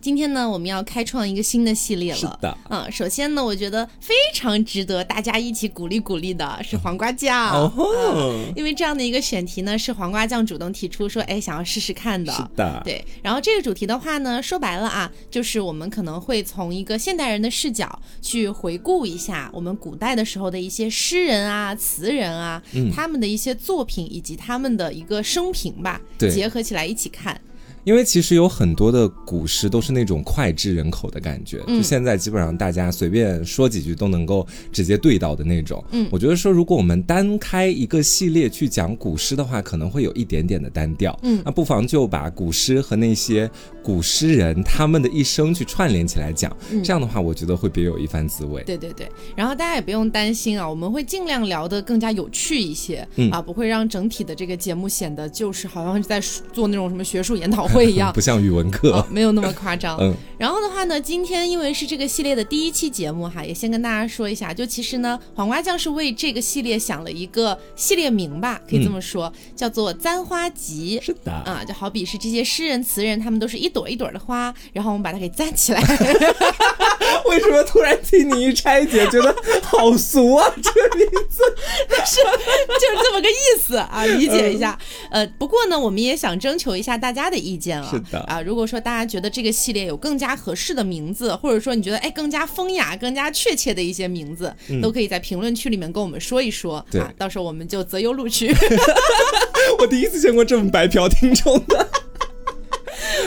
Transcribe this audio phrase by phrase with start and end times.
[0.00, 2.18] 今天呢，我们要开创一个新的系列了。
[2.18, 12.32] 是的，嗯，首先呢，我觉得非常值得大家一起鼓励鼓励的是黄瓜酱， 哦，因为这样的一个选题呢，是黄瓜酱主动提出说，哎，想要试试看的。
[12.32, 13.04] 是的，对。
[13.22, 22.62] 然后这个主题的话呢，说白了啊，就是我们可能会从一个现代人的视角去回顾一下我们古代的时候的一些诗人啊、词人啊，
[22.94, 27.38] 他们的一些作品以及他们的一个生平吧，结合起来一起看。
[27.84, 35.82] 因为其实有很多的古诗都是那种脍炙人口的感觉，就现在基本上大家随便说几句都能够直接对到的那种。
[35.92, 41.18] 嗯，我觉得说如果我们单开一个系列去讲古诗的话，可能会有一点点的单调。
[41.22, 43.50] 嗯，那不妨就把古诗和那些
[43.82, 48.62] 古诗人他们的一生去串联起来讲，这样的话我觉得会别有一番滋味。
[48.64, 56.20] 对对对，然后大家也不用担心啊，我们会尽量聊得更加有趣一些，啊，不会让整体的这个节目显得就是好像是在
[56.52, 57.70] 做那种什么学术研讨。
[57.70, 59.96] 会一样， 不像语文课，没有那么夸张。
[60.02, 70.98] 嗯，然后的话呢，今天因为是这个系列的第一期节目哈，也先跟大家说一下，就其实呢，黄瓜酱是为这个系列想了一个系列名吧，可以这么说，叫做《簪花集》。
[71.04, 75.80] 是的，啊，就好比是这些诗人词人，他们都是一朵一朵的花，然后我们把它给站起来。
[77.26, 80.52] 为什么突然听你一拆解，觉得好俗啊？
[80.56, 81.42] 这个名字，
[81.88, 84.76] 但是就是这么个意思啊，理解一下。
[85.10, 87.88] 呃，不过呢，我们也想征求一下大家的意见啊。
[87.90, 96.84] 是的啊，如果说大家觉得这个系列有更加合适的名字，或者说你觉得哎更加风雅、更加确切的一些名字，都可以在评论区里面跟我们说一说。
[96.90, 98.52] 对，到时候我们就择优录取。
[99.78, 101.89] 我第一次见过这么白嫖听众的。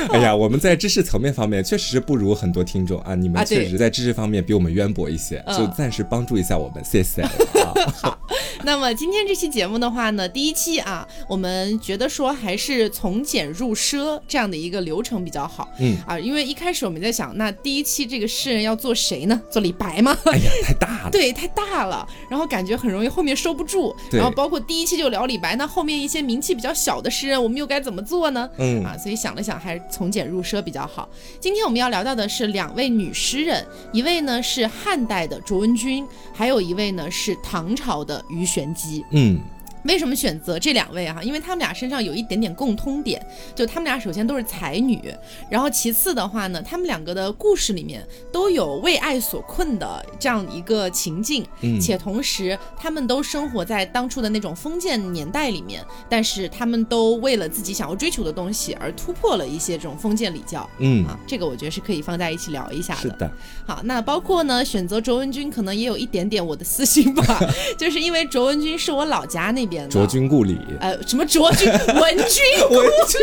[0.11, 7.23] 哎呀，我们在知识层面方面确实是不如很多听众啊，你们确实在知识方面比我们渊博一些，就暂时帮助一下我们，谢谢。
[8.01, 8.17] 好，
[8.63, 15.69] 那么今天这期节目的话呢，第一期啊，我们觉得说还是从简入奢这样的一个流程比较好。
[15.79, 19.41] 嗯啊，因为一开始我们在想，那第一期这个诗人要做谁呢？
[19.51, 20.17] 做李白吗？
[20.25, 21.09] 哎呀，太大了。
[21.11, 23.94] 对，太大了，然后感觉很容易后面收不住。
[24.11, 28.49] 然后包括第一期就聊李白，那后面一些名气比较小的诗人，我们又该怎么做呢？
[28.57, 29.81] 嗯啊，所以想了想，还是。
[29.93, 31.07] 从简入奢比较好。
[31.39, 39.05] 今天我们要聊到的是两位女诗人，一位呢是汉代的卓文君，还有一位呢是唐朝的鱼玄机。
[39.11, 39.39] 嗯。
[39.83, 41.21] 为什么选择这两位哈？
[41.21, 45.13] 因为他们俩身上有一点点共通点，就他们俩首先都是才女，
[45.49, 48.01] 然后其次的话呢，他们两个的故事里面
[48.31, 60.69] 都有为爱所困的这样一个情境，嗯且同时他们都生活在当初的那种封建年代里面，但是他们都为了自己想要追求的东西而突破了一些这种封建礼教。
[60.79, 63.01] 嗯啊，这个我觉得是可以放在一起聊一下的。
[63.01, 63.29] 是的。
[63.67, 67.41] 好，那包括呢，选择卓文君可能也有一点点我的私心吧，
[67.77, 69.72] 就是因为卓文君是我老家那边。
[69.89, 71.67] 卓君故里，呃，什么卓君？
[71.69, 73.19] 文君 文君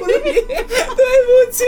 [0.00, 0.14] 故里，
[0.46, 1.64] 对不起，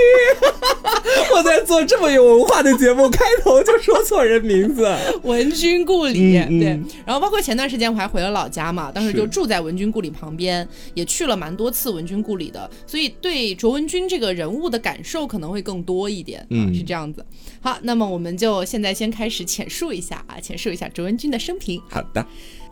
[1.35, 4.87] 我在做这么有文化的节目，开头就说错人名字。
[5.23, 6.81] 文君故里，对。
[7.05, 16.47] 然后包括前段时间我还回了老家嘛，当时就住在文君故里旁边，也去了蛮多次文君故里的，所以对卓文君这个人物的感受可能会更多一点。
[16.51, 17.25] 嗯，是这样子。
[17.61, 21.81] 好，那么我们就现在先开始浅述一下啊，浅述一下卓文君的生平。
[21.89, 22.25] 好的。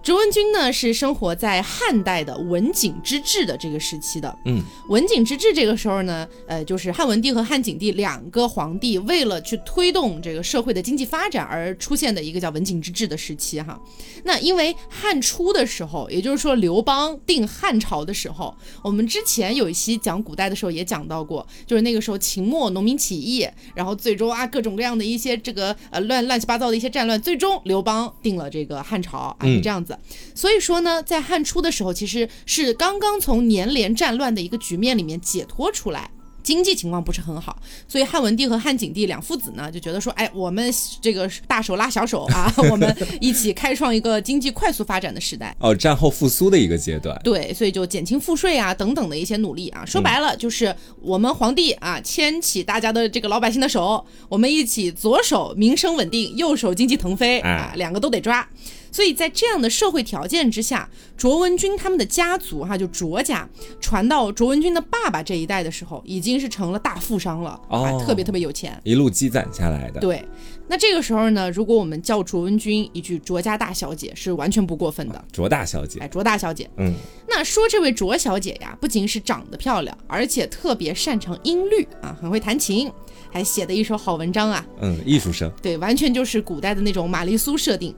[0.04, 4.38] 卓文君呢是生活在汉代的文景之治的这个时期的。
[4.44, 13.80] 嗯，文景之治这个时候呢，呃，就是汉文帝和汉景帝两个皇帝为了去推动这个社会的经济发展而出现的一个叫文景之治的时期哈。
[14.24, 29.93] 那因为汉初的时候，也就是说刘邦定汉朝的时候，我们之前有一期讲古代的时候也讲到过，就是那个时候秦末农民起义，然后最终啊各种各样的一些这个呃乱乱七八糟的一些战乱，最终刘邦定了这个汉朝啊，是这样子。
[30.34, 36.10] 所以说呢，在汉初的时候，其实是刚刚从年连战乱的一个局面里面解脱出来，
[36.42, 37.56] 经济情况不是很好，
[37.88, 45.56] 所以汉文帝和汉景帝两父子呢就觉得说，哎，我们这个大手拉小手啊，我们一起开创一个经济快速发展的时代。
[45.58, 47.18] 哦，战后复苏的一个阶段。
[47.24, 58.46] 对，所以就减轻赋税啊等等的一些努力啊，说白了就是我们皇帝啊牵起大家的这个老百姓的手，我们一起左手民生稳定，右手经济腾飞啊，两个都得抓。
[58.94, 63.48] 所以在这样的社会条件之下，卓文君他们的家族哈，就卓家
[63.80, 69.98] 传到卓文君的爸爸这一代的时候，已经是成了大富商了，哦，特别特别有钱，一路积攒下来的。
[69.98, 70.24] 对，
[70.68, 75.24] 那这个时候呢，如果我们叫卓文君一句卓家大小姐，是完全不过分的。
[75.32, 76.94] 卓大小姐，哎，卓大小姐，嗯，
[77.28, 82.88] 那说这位卓小姐呀，不仅是长得漂亮，而且特别擅长音律啊，很会弹琴，
[83.28, 87.92] 还写的一手好文章啊，嗯，艺术生，对，完全就是古代的那种玛丽苏设定。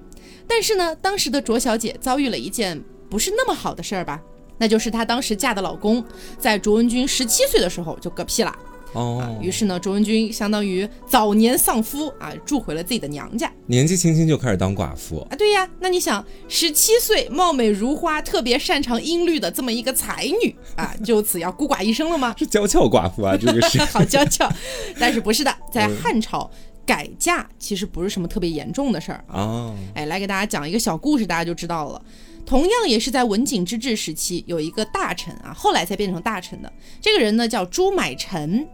[0.49, 4.21] 但是呢，当时的卓小姐遭遇了一件不是那么好的事儿吧？
[4.59, 6.03] 那就是她当时嫁的老公，
[6.39, 8.57] 在卓文君十七岁的时候就嗝屁了。
[8.93, 15.37] 哦，于是呢，卓文君相当于早年丧夫啊，住回了自己的娘家，年纪轻轻就开始当寡妇啊。
[15.37, 22.35] 对呀，那你想，十七岁貌美如花、特别擅长音律的这么一个才女啊， 就此要孤寡一生了吗？
[22.39, 24.51] 是娇俏寡妇啊，这个是 好娇俏，
[24.99, 26.51] 但是不是的，在汉朝
[26.87, 29.75] 改嫁其实不是什么特别严重的事儿啊。
[29.95, 32.01] 哎，来给大家讲一个小故事，大家就知道了。
[32.47, 38.67] 同样也是在文景之治时期，有一个大臣啊，后来才变成大臣的这个人呢，叫朱买臣。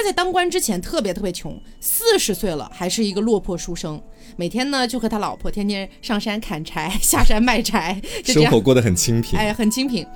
[0.00, 4.00] 他在当官之前特别特别穷，四十岁了还是一个落魄书生，
[4.34, 10.06] 每天呢就和他老婆天天上山砍柴， 下山卖柴，生活过得很清贫，哎，很清贫。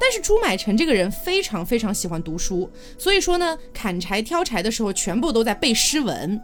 [0.00, 6.40] 但是朱买臣这个人非常非常喜欢读书，所以说呢，砍柴挑柴的时候全部都在背诗文，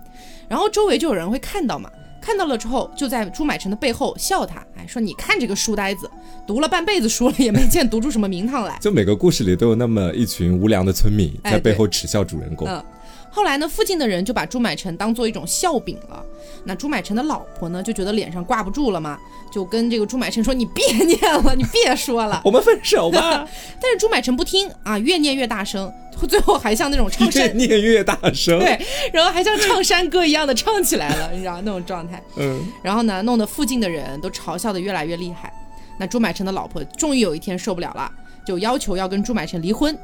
[0.47, 1.91] 然后周围就有人会看到嘛。
[2.21, 6.09] 看到了之后，就在朱买臣的背后笑他，哎，说你看这个书呆子，
[6.47, 8.79] 读了半辈子书了，也没见读出什么名堂来。
[8.83, 12.69] 就每个故事里都有那么一群无良的村民在背后耻笑主人公。
[12.69, 12.85] 嗯，
[13.31, 16.25] 后来呢，附近的人就把朱买臣当做一种笑柄了。
[16.65, 19.19] 那朱买臣的老婆呢，就觉得脸上挂不住了嘛，
[19.53, 23.49] 就跟这个朱买臣说：“你别念了，你别说了， 我们分手吧。
[23.81, 25.91] ”但是朱买臣不听啊，越念越大声。
[26.29, 28.79] 最后还像那种唱山 越念越大声，对，
[29.11, 32.23] 然后还像唱山歌一样的唱起来了，你知道那种状态。
[32.37, 35.51] 嗯，然后呢，弄得附近的人都嘲笑的越来越厉害。
[35.99, 38.11] 那朱买臣的老婆终于有一天受不了了，
[38.45, 39.97] 就要求要跟朱买臣离婚。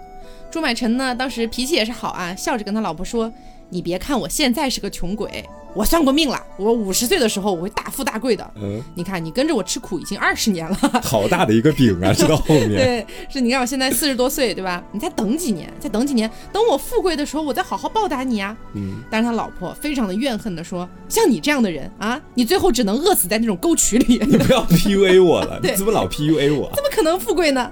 [0.56, 3.30] 朱买臣呢，当时脾气也是好啊，笑着跟他老婆说
[3.68, 5.44] ：“你别看我现在是个穷鬼。”
[5.76, 8.50] 我算过命了，我五十岁的时候我会大富大贵的。
[8.54, 10.74] 嗯，你看你跟着我吃苦已经二十年了，
[11.04, 12.10] 好大的一个饼啊！
[12.14, 14.82] 知道后面 对，是你看我现在四十多岁，对吧？
[14.92, 18.56] 你再等几年，再等几年，等我富贵的时候，我再好好报答你啊。
[18.72, 26.72] 嗯，但是他老婆非常的怨恨的说：“像你这样的人啊，你最后只能饿死在那种沟渠里。”你不要 PUA 我了， 你怎么老 PUA 我？
[26.74, 27.70] 怎么可能富贵呢？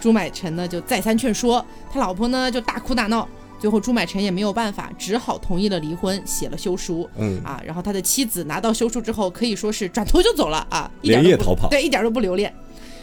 [0.00, 3.28] 朱买臣呢就再三劝说，他老婆呢就大哭大闹。
[3.60, 7.08] 最后朱买臣也没有办法，只好同意了离婚，写了休书。
[7.16, 12.54] 嗯啊，然后他的妻子拿到休书之后，可以说是转头就走了啊，连夜逃跑，对，一点都不留恋。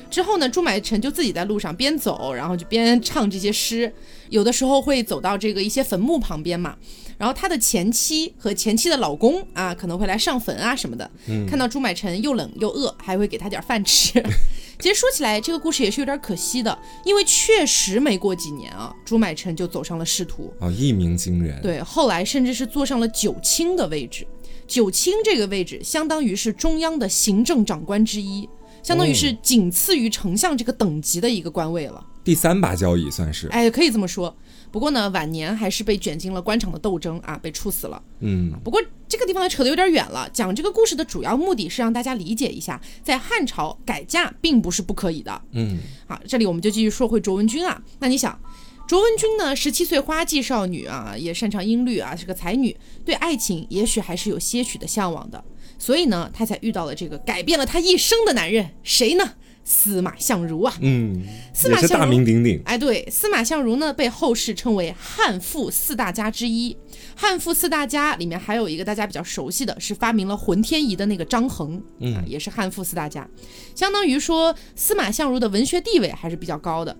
[0.09, 3.93] 之后呢，朱买臣就自己在路上边走，然后就边唱这些诗。
[4.29, 6.73] 有的时候会走到这个一些坟墓旁边嘛，
[7.17, 11.09] 然后他的前妻和前妻的老公啊，可能会来上坟啊什么的。
[11.27, 14.23] 嗯，看到朱买臣又冷又饿，还会给他点饭吃。
[14.77, 21.61] 其实说起来，这个故事也是有点可惜的，因为确实没过几年啊，朱买臣就走上了仕途啊，一鸣惊人。
[21.61, 24.27] 对，后来甚至是坐上了九卿的位置。
[24.67, 28.49] 九卿这个位置，相当于是中央的行政长官之一，
[28.85, 32.05] 相当于是仅次于丞相这个等级的一个官位了。
[32.23, 34.35] 第三把交椅算是，哎，可以这么说。
[34.71, 37.99] 不过呢，晚年还是被卷进了官场的斗争啊，被处死了。
[38.19, 40.29] 嗯，不过这个地方扯得有点远了。
[40.31, 45.41] 讲这个故事的主要目的是让大家理解一下，在汉朝改嫁并不是不可以的。
[45.53, 47.81] 嗯，好，这里我们就继续说回卓文君啊。
[47.97, 48.39] 那你想，
[48.87, 55.43] 卓文君呢，十七岁花季少女啊，也擅长音律啊，是个才女，对爱情也许还是有些许的向往的。
[55.85, 59.33] 所以呢，她才遇到了这个改变了她一生的男人，谁呢？
[59.63, 61.23] 司马相如啊，嗯，
[61.53, 62.59] 司马相如大名鼎鼎。
[62.65, 66.75] 哎，对，司马相如呢，被后世称为汉赋四大家之一。
[67.15, 73.27] 汉赋四大家里面还有一个大家比较熟悉的是发明了浑天仪的那个张衡，嗯，也是汉赋四大家。
[73.75, 76.97] 相当于说，司马相如的文学地位还是比较高的。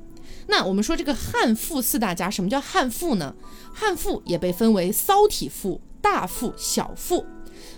[0.48, 3.34] 那我们说这个汉赋四大家，什么叫汉赋呢？
[3.74, 7.26] 汉赋也被分为骚体赋、大赋、小赋。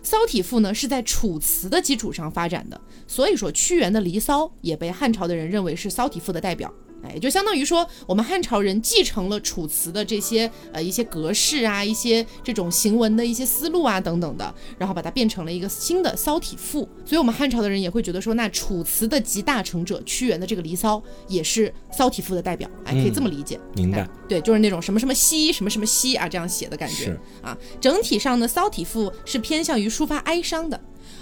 [0.03, 6.73] 骚体赋呢是在楚辞的基础上发展的，所以说屈原的《离骚》也被汉朝的人认为是骚体赋的代表。
[7.03, 16.87] 哎，就相当于说，我们汉朝人继承了楚辞的这些呃一些格式啊，一些这种行文的一些思路啊等等的，然后把它变成了一个新的骚体赋。
[17.05, 22.69] 所以，我们汉朝的人也会觉得说，那楚辞的集大成者屈原的这个《离骚》也是骚体赋的代表。
[22.85, 23.59] 哎，可以这么理解。
[23.75, 24.07] 明白。
[24.27, 27.57] 对，就是那种什么什么兮，什么什么兮啊这样写的感觉啊。
[27.79, 30.79] 整体上呢，骚体赋是偏向于抒发哀伤的。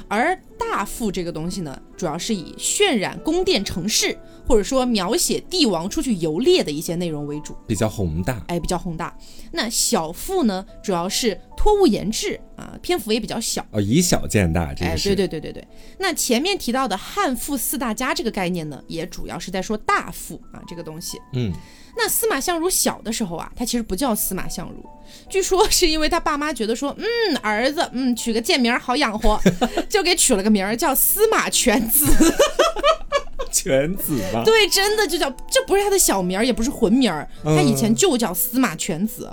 [0.08, 9.18] 而大赋这个东西呢，主要是以渲染宫殿城市，或者说描写帝王出去游猎的一些内容为主，比较宏大，哎，比较宏大。
[9.52, 15.68] 那小赋呢，主要是托物言志啊，篇幅也比较小，哦，以小见大，这哎，对对对对对。
[15.98, 21.52] 那前面提到的汉赋四大家这个概念呢，也主要是在说大赋啊这个东西，嗯。
[21.98, 24.86] 那司马相如小的时候啊，他其实不叫司马相如，
[25.30, 29.40] 据说是因为他爸妈觉得说，嗯，儿子，嗯，取个贱名好养活，
[29.90, 32.06] 就给取了个名儿叫司马全子。
[33.52, 34.44] 全子吧？
[34.44, 39.30] 对，真的就叫，这不是他的小名儿，也不是混名儿，他以前就叫司马全子。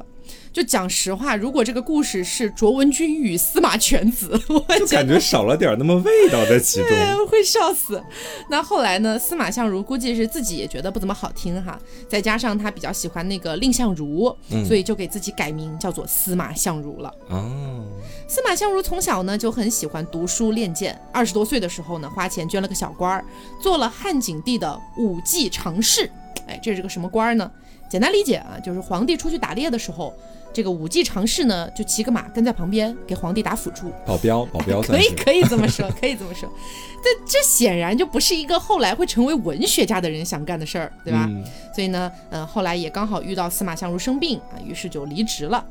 [0.53, 6.89] 就讲实话，如果这个故事是卓文君与司马犬子， 我就感觉少了点那么味道在其中，
[7.27, 8.03] 会笑死。
[8.51, 9.19] 那后来呢？
[9.19, 17.15] 司马相如估计是自己也觉得不怎么好听哈，再加上他比较喜欢那个蔺相如，所以就给自己改名叫做司马相如了。
[17.31, 17.87] 哦，
[18.29, 23.25] 司马相如从小呢就很喜欢读书练剑，二十多岁的时候呢，花钱捐了个小官儿，
[23.63, 26.11] 做了汉景帝的武技常侍。
[26.47, 27.51] 哎，这是个什么官儿呢？
[27.89, 30.13] 简单理解啊，就是皇帝出去打猎的时候，
[30.53, 36.49] 这个武技常侍呢就骑个马跟在旁边给皇帝打辅助，保镖， 保镖可以可以这么说，可以这么说。
[37.03, 41.29] 这这显然就不是一个后来会成为文学家的人想干的事儿，对吧？
[41.75, 45.65] 所以呢，嗯，后来也刚好遇到司马相如生病啊，于是就离职了。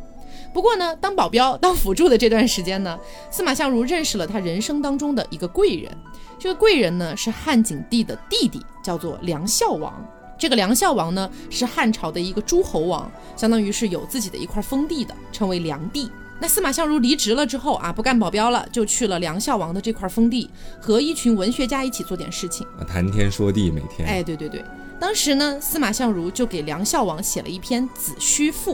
[0.54, 5.90] 不过呢，当保镖、当辅助的这段时间呢，司马相如认识了他人生当中的一个贵人。
[6.38, 9.94] 这个贵人呢是汉景帝的弟弟，叫做梁孝王。
[10.42, 16.10] 这个梁孝王呢，是汉朝的一个诸侯王，相当于是有自己的一块封地的，称为梁地。
[16.40, 24.08] 那司马相如离职了之后啊，不干保镖了，就去了梁孝王的这块封地，和一群文学家一起做点事情，谈天说地，每天。
[24.08, 24.66] 哎，对对对，
[25.00, 28.74] 当时呢，司马相如就给梁孝王写了一篇《子虚赋》，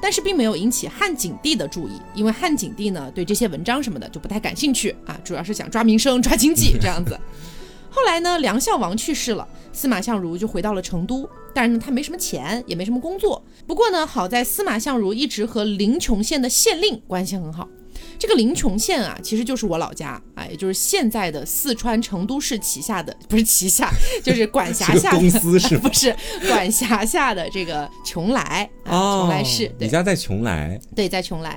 [0.00, 7.18] 但是并没有引起汉景帝的注意，因为汉景帝呢对这些文章什么的就不太感兴趣啊，主要是想抓名声、抓经济这样子。
[7.90, 11.28] 后来呢，梁孝王去世了，司马相如就回到了成都。
[11.52, 13.44] 但是呢，他没什么钱，也没什么工作。
[13.66, 17.68] 不过呢，好在司马相如一直和临邛县的县令关系很好。
[18.18, 23.90] 这个临邛县啊，其实就是我老家啊，也就是现在的四川成都市旗下的，不是旗下，
[24.22, 26.14] 就是管辖下的公司是 不是
[26.46, 28.38] 管辖下的这个邛崃
[28.84, 29.74] 啊，邛崃市。
[29.78, 30.80] 你家在邛崃？
[30.94, 31.50] 对，在邛崃。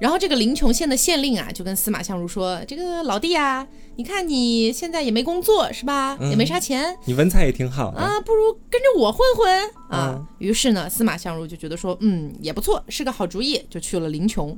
[0.00, 6.16] 然后这个临邛县的县令啊，就跟司马相如说：“这个老弟啊，你看你现在也没工作是吧？
[6.30, 14.56] 也没啥钱，你文采也挺好啊，不如跟着我混混啊。”于是呢，司马相如就觉得说：“嗯，也不错，是个好主意。”就去了临邛。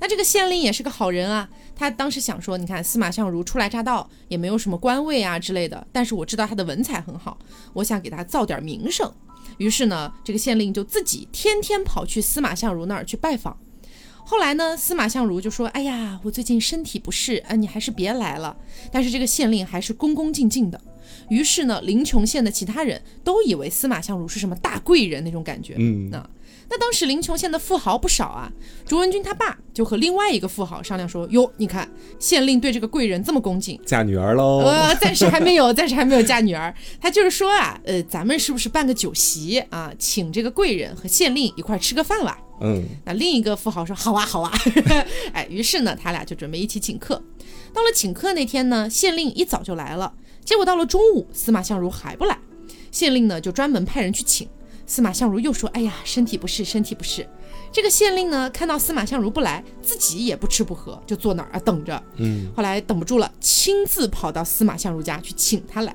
[0.00, 1.46] 那这个县令也是个好人啊，
[1.76, 7.38] 他当时想说：“你看司马相如初来乍到，也没有什么官位啊之类的，但是我知道他的文采很好，
[7.74, 9.12] 我想给他造点名声。”
[9.58, 13.54] 于是呢，这个县令就自己天天跑去司马相如那儿去拜访。
[14.30, 18.56] 后来呢，司马相如就说：“哎呀，我最近身体不适，啊，你还是别来了。”
[18.92, 20.80] 但是这个县令还是恭恭敬敬的。
[21.30, 25.74] 于是呢，临邛县的其他人都以为司马相如是什么大贵人那种感觉。
[25.78, 26.24] 嗯，那
[26.68, 28.52] 那当时临邛县的富豪不少啊。
[28.86, 36.72] 卓文君他爸就和另外一个富豪商量说：“哟，你看县令对这个贵人这么恭敬，嫁女儿喽？”呃，暂时还没有，暂时还没有嫁女儿。
[37.00, 42.38] 他就是说啊，呃，咱们是不是办个酒席啊，请这个贵人和县令一块吃个饭吧？
[42.60, 44.52] 嗯，那另一个富豪说好啊好啊，
[45.32, 47.22] 哎，于是呢，他俩就准备一起请客。
[47.72, 50.12] 到了请客那天呢，县令一早就来了，
[50.44, 52.38] 结果到了中午，司马相如还不来，
[52.90, 54.48] 县令呢就专门派人去请。
[54.86, 57.24] 司马相如又说，哎呀，身体不适，身体不适。
[57.72, 62.02] 这个县令呢看到司马相如不来，自己也不吃不喝，就坐那儿啊等着。
[62.16, 65.94] 嗯，后来等不住了，亲自跑到司马相如家去请他来。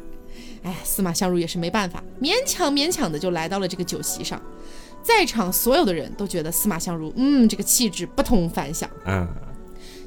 [0.64, 4.42] 哎，司马相如也是没办法，勉强勉强的就来到了这个酒席上。
[5.06, 9.28] 在场所有的人都觉得司马相如，嗯，这个气质不同凡响啊。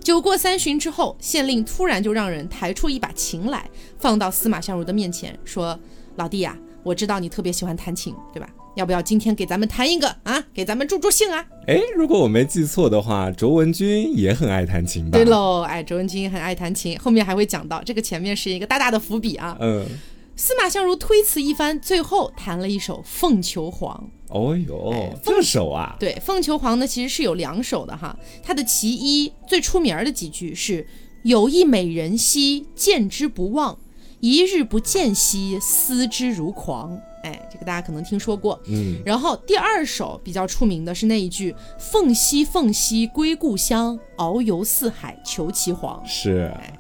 [0.02, 5.78] 酒过三巡之后，县令突然就让人抬出一把琴来，放到司马相如的面前，说
[6.16, 8.48] ：“老弟呀，我知道你特别喜欢弹琴，对吧？
[8.74, 10.42] 要不要今天给咱们弹一个啊？
[10.52, 15.16] 给咱们助助兴啊？”哎，如果我没记错的话，卓文君也很爱弹琴吧？
[15.16, 19.56] 对喽，哎，卓文君很爱弹琴，后面还会讲到，这个前面是一个大大的伏笔啊。
[19.60, 19.86] 嗯。
[20.34, 24.10] 司马相如推辞一番，最后弹了一首《凤求凰》。
[24.30, 25.96] 哦呦，这首啊？
[25.98, 28.16] 对，《凤求凰》呢，其实是有两首的哈。
[28.42, 30.86] 它的其一最出名的几句是
[31.24, 33.74] “有一美人兮，见之不忘；
[34.20, 38.60] 一日不见兮，思之如狂。”哎，这个大家可能听说过。
[38.66, 39.00] 嗯。
[39.04, 46.52] 然后第二首比较出名的是那一句“凤兮凤兮归故乡，遨游四海求其凰。”是。
[46.60, 46.78] 哎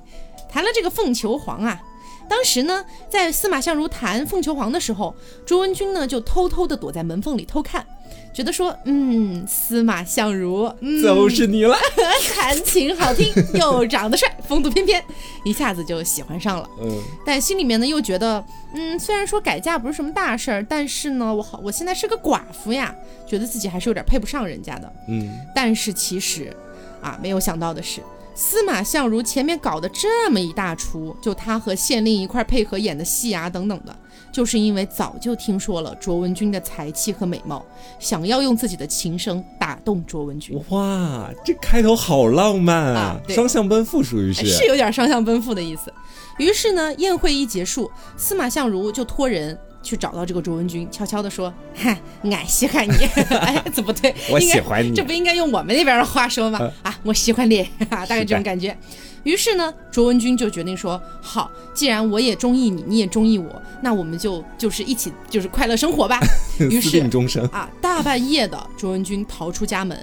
[0.50, 1.82] 谈了这个《凤求凰》啊。
[2.28, 5.14] 当时呢，在司马相如弹《凤求凰》的时候，
[5.46, 7.84] 卓文君呢就偷偷的躲在门缝里偷看，
[8.32, 10.70] 觉得说，嗯，司马相如，
[11.02, 11.76] 就是你了，
[12.34, 15.02] 弹琴好听，又长得帅，风度翩翩，
[15.44, 16.68] 一下子就喜欢上了。
[16.82, 18.44] 嗯，但心里面呢又觉得，
[18.74, 22.94] 嗯，虽然说改嫁不是什么大事儿，但是呢，我好，我现在是个寡妇呀，
[23.26, 24.92] 觉得自己还是有点配不上人家的。
[25.08, 26.54] 嗯，但是其实，
[27.00, 28.00] 啊，没有想到的是。
[28.38, 33.92] 司马相如前面搞的这么一大出，就他和县令一块配合演的戏啊等等的，
[34.30, 37.66] 就是因为早就听说了卓文君的才气和美貌，
[37.98, 40.56] 想要用自己的琴声打动卓文君。
[40.68, 43.20] 哇，这开头好浪漫啊！
[43.28, 45.92] 双向奔赴属于是，是有点双向奔赴的意思。
[46.38, 49.58] 于是呢，宴会一结束，司马相如就托人。
[49.88, 51.98] 去找到这个卓文君，悄悄的说：“嗨，
[52.30, 52.92] 俺稀罕你。
[53.40, 54.14] 哎，怎么对？
[54.30, 56.60] 我喜欢你，这不应该用我们那边的话说吗？
[56.82, 58.76] 啊，我喜欢你，大概这种感觉。
[59.22, 66.20] 于是呢，卓文君就决定说：好，既然我也中意你，你也中意我，那我们就就是一起就是快乐生活吧。
[66.58, 69.98] 于是终生啊，大半夜的，卓文君逃出家门，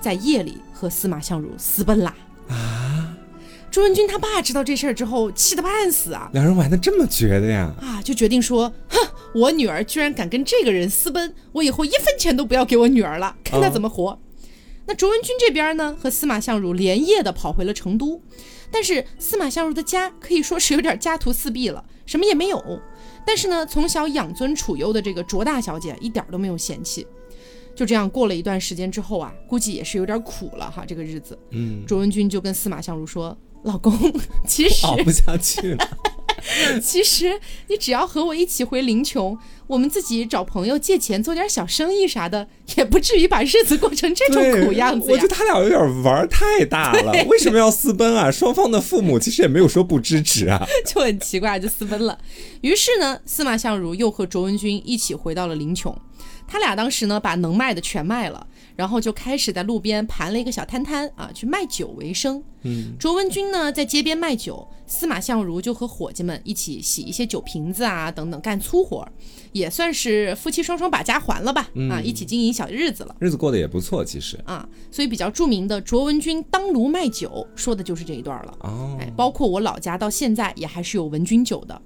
[0.00, 2.14] 在夜里和司马相如私奔啦。
[2.48, 2.83] 啊。
[3.74, 6.30] 朱文君他爸知道这事儿之后，气得半死啊！
[6.32, 7.74] 两人玩的这么绝的呀？
[7.80, 8.96] 啊，就决定说，哼，
[9.34, 14.16] 我女儿居然敢跟这个人私奔，我以后一分钱都不要给我女儿了，看她怎么活。
[14.86, 18.22] 那卓文君这边呢，和司马相如连夜的跑回了成都，
[18.70, 22.80] 但是司马相如的家可以说是有点家徒四壁了，什么也没有。
[23.26, 27.04] 但是呢，从小养尊处优的这个卓大小姐一点都没有嫌弃。
[27.74, 31.36] 就这样过了一段时间之后啊，估计也是有点苦了哈，这个日子。
[31.50, 33.36] 嗯，卓文君就跟司马相如说。
[33.64, 33.92] 老公，
[34.46, 35.88] 其实熬不下去了。
[36.82, 48.30] 其实你只要和我一起回临邛，我们自己找朋友借钱做点小生意啥的，也不至于把日子过成这种苦样子我觉得他俩有点玩太大了， 为什么要私奔啊？
[48.30, 52.18] 双方的父母其实也没有说不支持啊，就很奇怪，就私奔了。
[52.60, 55.96] 于是呢，司马相如又和卓文君一起回到了临邛，
[56.46, 58.46] 他俩当时呢把能卖的全卖了。
[58.76, 62.42] 然后就开始在路边盘了一个小摊摊啊，去卖酒为生。
[62.62, 69.06] 嗯，卓文君呢在街边卖酒，司马相如就和伙计们一起洗一些酒瓶子啊等等干粗活，
[69.52, 71.68] 也算是夫妻双双把家还了吧。
[71.90, 78.56] 啊，一起经营小日子了，日子过得也不错，其实啊，所以比较著名的卓文君当炉卖酒，说的就是这一段了。
[78.60, 81.80] 哦，哎，包括我老家到现在也还是有文君酒的。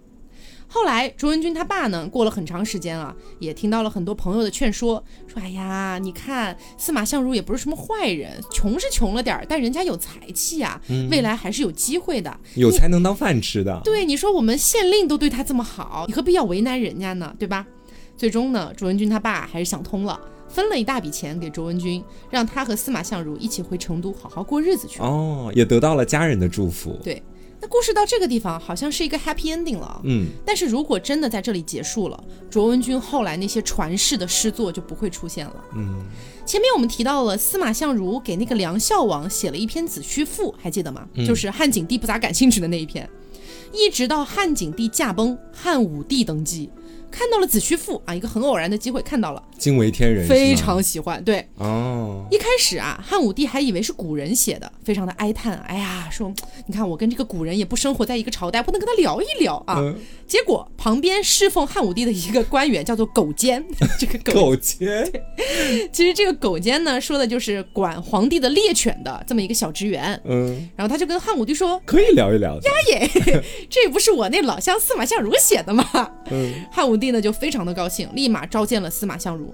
[0.70, 10.78] 后来，卓文君他爸呢，过了很长时间啊，也听到了很多朋友的劝说，说：“哎呀，你看司马相如也不是什么坏人，穷是穷了点儿，但人家有才气啊，
[11.10, 13.80] 未来还是有机会的，有才能当饭吃的。
[13.82, 17.34] 对，你说我们县令都对他这么好，你何必要为难人家呢？
[17.38, 17.66] 对吧？
[18.16, 25.00] 最终呢，卓文君他爸还是想通了，分了一大笔钱给卓文君，让他和司马相如一起回成都好好过日子去。
[25.00, 26.98] 哦，也得到了家人的祝福。
[27.02, 27.22] 对。
[27.60, 36.04] 那故事到这个地方好像是一个 happy ending 了，嗯，但是如果真的在这里结束了，卓文君后来那些传世的诗作就不会出现了，嗯，
[36.46, 41.08] 前面我们提到了司马相如给那个梁孝王写了一篇子虚赋，还记得吗？
[41.26, 43.08] 就是汉景帝不咋感兴趣的那一篇，
[43.72, 46.70] 一直到汉景帝驾崩，汉武帝登基。
[47.10, 51.22] 看到了子虚赋啊，一个很偶然的机会看到了，惊为天人，非常喜欢。
[51.24, 56.32] 对，哦，一开始啊，汉武帝还以为是古人写的，非常的哀叹，哎呀，说
[56.66, 59.94] 你看我跟这个古人也不生活在一个朝代，不能跟他聊一聊啊。
[60.26, 63.64] 结果旁边侍奉汉武帝的一个官员叫做狗监，
[63.98, 65.10] 这个狗监，
[65.90, 70.20] 其实这个狗监呢，说的就是管皇帝的猎犬的这么一个小职员。
[70.24, 72.54] 嗯，然后他就跟汉武帝说，可以聊一聊。
[72.56, 73.10] 呀耶，
[73.70, 75.84] 这不是我那老乡司马相如写的吗？
[76.30, 79.47] 嗯，汉武帝呢就非常的高兴，立马召见了司马相如。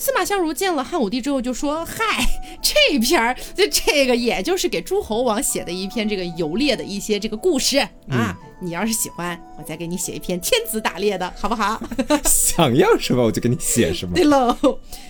[0.00, 2.26] 司马相如见了汉武帝之后就说：“嗨，
[2.62, 8.34] 这篇儿就这个，也就是给诸侯王写的一篇这个游猎的一些这个故事啊。
[8.62, 11.82] 你要是喜欢，我再给你写一篇天子打猎的，好不好？
[12.24, 14.14] 想要什么我就给你写什么。
[14.14, 14.56] 对喽，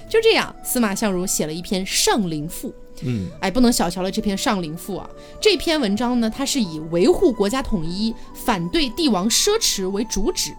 [0.08, 2.68] 就这样，司马相如写了一篇《上林赋》。
[3.02, 5.08] 嗯，哎，不能小瞧了这篇《上林赋》啊。
[5.40, 10.50] 这篇文章呢，它是以维护国家统一、反对帝王奢侈为主旨。”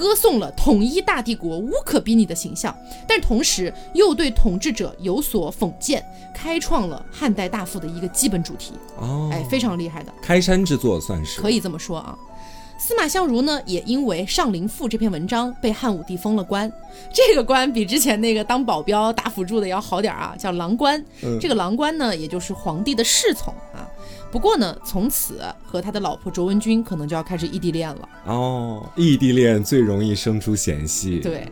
[0.00, 2.74] 歌颂了统一大帝国无可比拟的形象，
[3.06, 6.02] 但同时又对统治者有所讽谏，
[6.34, 8.72] 开创了汉代大赋的一个基本主题。
[8.98, 12.16] 哦，哎，非常厉害的开山之作，算是可以这么说啊。
[12.78, 16.72] 司马相如呢，也因为《上林赋》这篇文章被汉武帝封了官，
[17.12, 21.04] 这个官比之前那个当保镖打辅助的要好点啊，叫郎官。
[21.38, 23.84] 这个郎官呢，也就是皇帝的侍从啊。
[24.30, 28.08] 不过呢，从此和他的老婆卓文君可能就要开始异地恋了。
[28.26, 31.18] 哦，异地恋最容易生出嫌隙。
[31.18, 31.50] 对，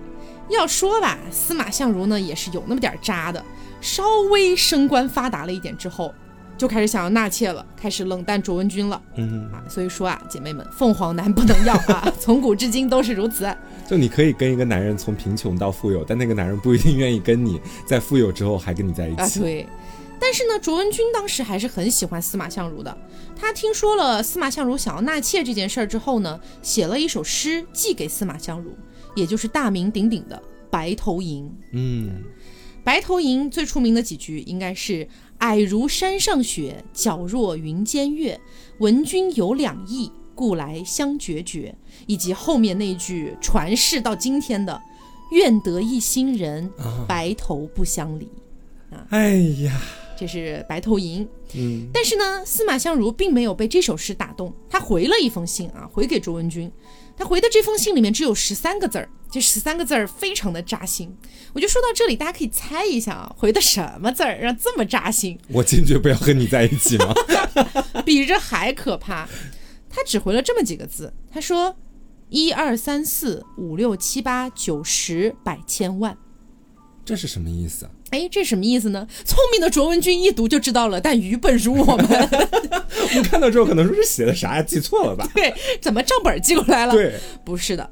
[0.48, 3.44] 要说吧，司马相如呢也是有那么点渣的。
[3.80, 6.14] 稍微升官发达了一点之后，
[6.56, 9.00] 就开始想要纳妾了，开始冷淡卓文君了。
[9.16, 13.48] 嗯啊，所以说啊，姐妹们，凤凰男不能要啊，从古至今都是如此。
[13.88, 19.20] 就你可以跟一个男人从贫穷到富有，但那个男人不一定愿意跟你在富有之后还跟你在一起。
[19.20, 19.66] 啊，对。
[20.20, 22.98] 但是呢，卓文君当时还是很喜欢司马相如的。
[23.36, 28.76] 他听说了司马相如想要纳妾这件事儿之后呢，写了一首诗寄给司马相如，
[29.14, 30.36] 也就是大名鼎鼎的
[30.70, 31.44] 《白头吟》。
[31.72, 32.22] 嗯，
[32.82, 38.38] 《白头吟》最出名的几句应该是“矮如山上雪，皎若云间月。
[38.80, 41.74] 闻君有两意，故来相决绝”，
[42.06, 44.82] 以及后面那句传世到今天的
[45.30, 46.68] “愿得一心人，
[47.06, 48.28] 白头不相离”。
[49.10, 49.80] 哎呀。
[50.18, 51.26] 这是白头吟。
[51.54, 56.70] 嗯，但是呢，司马相如并没有被这首诗打动，他回了一封信啊，回给卓文君。
[57.16, 61.12] 他回的这封信里面只有十三个字儿，这十三个字儿非常的扎心。
[61.52, 65.38] 我就说到这里，大家可以猜一下啊，回的什么字儿让这么扎心？
[65.48, 67.14] 我坚决不要和你在一起吗？
[68.04, 69.28] 比这还可怕。
[69.90, 71.74] 他只回了这么几个字，他说：
[72.28, 76.16] 一二三四五六七八九十百千万。
[77.04, 77.88] 这是什么意思？
[78.10, 79.06] 哎，这什么意思呢？
[79.24, 84.62] 聪明的卓文君一读就知道了，但愚笨如我们， 我们看到之后可能说是写的啥呀？
[84.62, 85.30] 记错了吧？
[85.34, 86.92] 对，怎么账本寄过来了？
[86.92, 87.90] 对，不是的，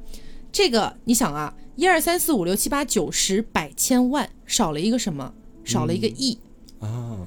[0.51, 5.33] 这个你想啊，一二三四五六七八九十百千万，少了一个什么？
[5.65, 6.39] 少了一个亿
[6.79, 7.19] 啊，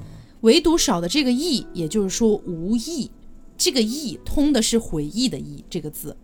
[0.41, 3.11] 唯独少的这个亿，也就是说无意，
[3.57, 6.15] 这个亿通的是回忆的忆这个字。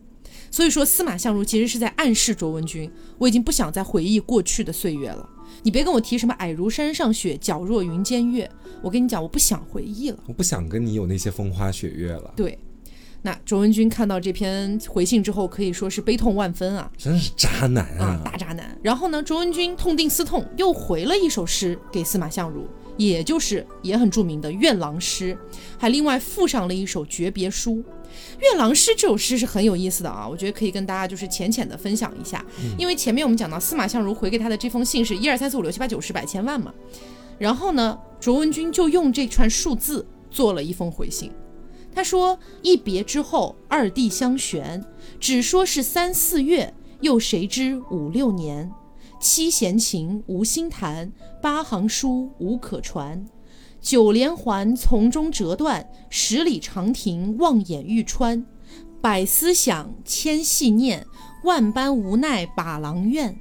[0.50, 5.30] 所以说，司马相如其实是在暗示卓文君，我已经不想再回忆过去的岁月了。
[5.66, 8.48] 你别跟我提什么“矮如山上雪，皎若云间月”，
[8.84, 12.32] 我跟你讲，我不想回忆了，我不想跟你有那些风花雪月了。
[12.36, 12.56] 对，
[13.24, 18.78] 那卓文君看到这篇回信之后，可以说是悲痛万分啊，真是渣男啊，大渣男。
[18.84, 25.34] 然后呢，卓文君痛定思痛，又回了一首诗给司马相如，也就是也很著名的《怨郎诗》，
[25.80, 27.78] 还另外附上了一首诀别书。
[28.40, 32.44] 《怨郎诗》这首诗是很有意思的啊，我觉得可以跟大家就是浅浅的分享一下。
[32.78, 36.74] 因为前面我们讲到司马相如回给他的这封信是一二三四五六七八九十百千万嘛，
[37.38, 41.32] 然后呢，卓文君就用这串数字做了一封回信。
[41.94, 44.84] 他说：“一别之后，二地相悬，
[45.18, 48.70] 只说是三四月，又谁知五六年？
[49.18, 53.26] 七弦琴无心弹，八行书无可传。”
[53.86, 58.44] 九连环从中折断，十里长亭望眼欲穿。
[59.00, 61.06] 百思想，千系念，
[61.44, 63.38] 万般无奈把郎怨。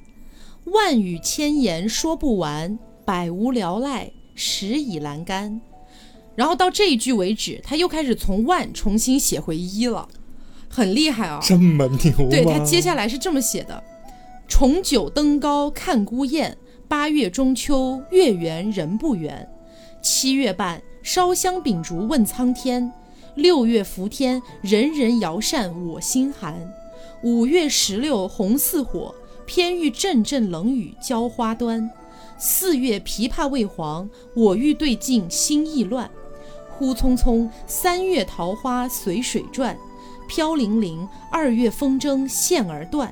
[0.65, 5.59] 万语千言说不完，百无聊赖始已阑干。
[6.35, 10.07] 然后到这一句为止，他又开始从万重新写回一了，
[10.69, 11.39] 很厉害啊！
[11.41, 13.83] 这么牛对他接下来是这么写的：
[14.47, 16.55] 重九登高看孤雁，
[16.87, 19.49] 八月中秋月圆人不圆。
[20.05, 22.91] 七月半，烧香秉烛问苍天；
[23.33, 26.71] 六月伏天，人人摇扇我心寒。
[27.23, 29.15] 五月石榴，红似火，
[29.47, 31.89] 偏遇阵阵冷雨浇花端。
[32.37, 36.07] 四月枇杷未黄，我欲对镜心意乱。
[36.69, 39.75] 忽匆匆，三月桃花随水转，
[40.29, 43.11] 飘零零，二月风筝线儿断。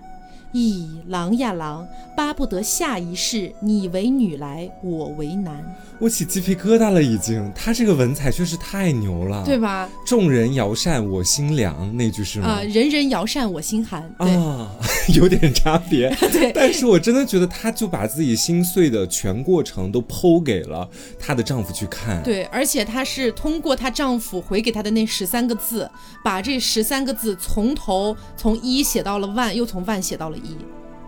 [0.54, 5.76] 咦，郎呀郎，巴不得下一世你为女来，我为男。
[6.04, 7.50] 我起鸡皮疙瘩了，已经。
[7.56, 9.90] 他这个文采确实太牛了，对吧？
[10.06, 12.48] 众人摇扇我心凉，那句是吗？
[12.48, 14.02] 啊，人人摇扇我心寒。
[14.18, 14.70] 啊，
[15.16, 16.14] 有点差别。
[16.30, 20.86] 对，但是我真的觉得，她就把自己心碎的全过程都剖给了
[21.18, 22.22] 她的丈夫去看。
[22.22, 25.90] 对，而且她是通过她丈夫回给她的那十三个字，
[26.22, 30.36] 把这十三个字从头从一写到了万，又从万写到了。
[30.36, 30.58] 一，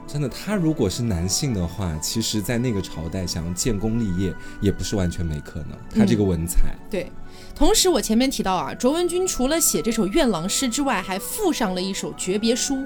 [0.07, 5.71] 真的，他如果是男性的话，其实，在那个朝代想要建功立业，也不是完全没可能。
[5.93, 7.11] 他这个文采，对。
[7.53, 12.83] 同时，我前面提到啊，卓文君除了写这首怨郎诗之外，还附上了一首诀别书。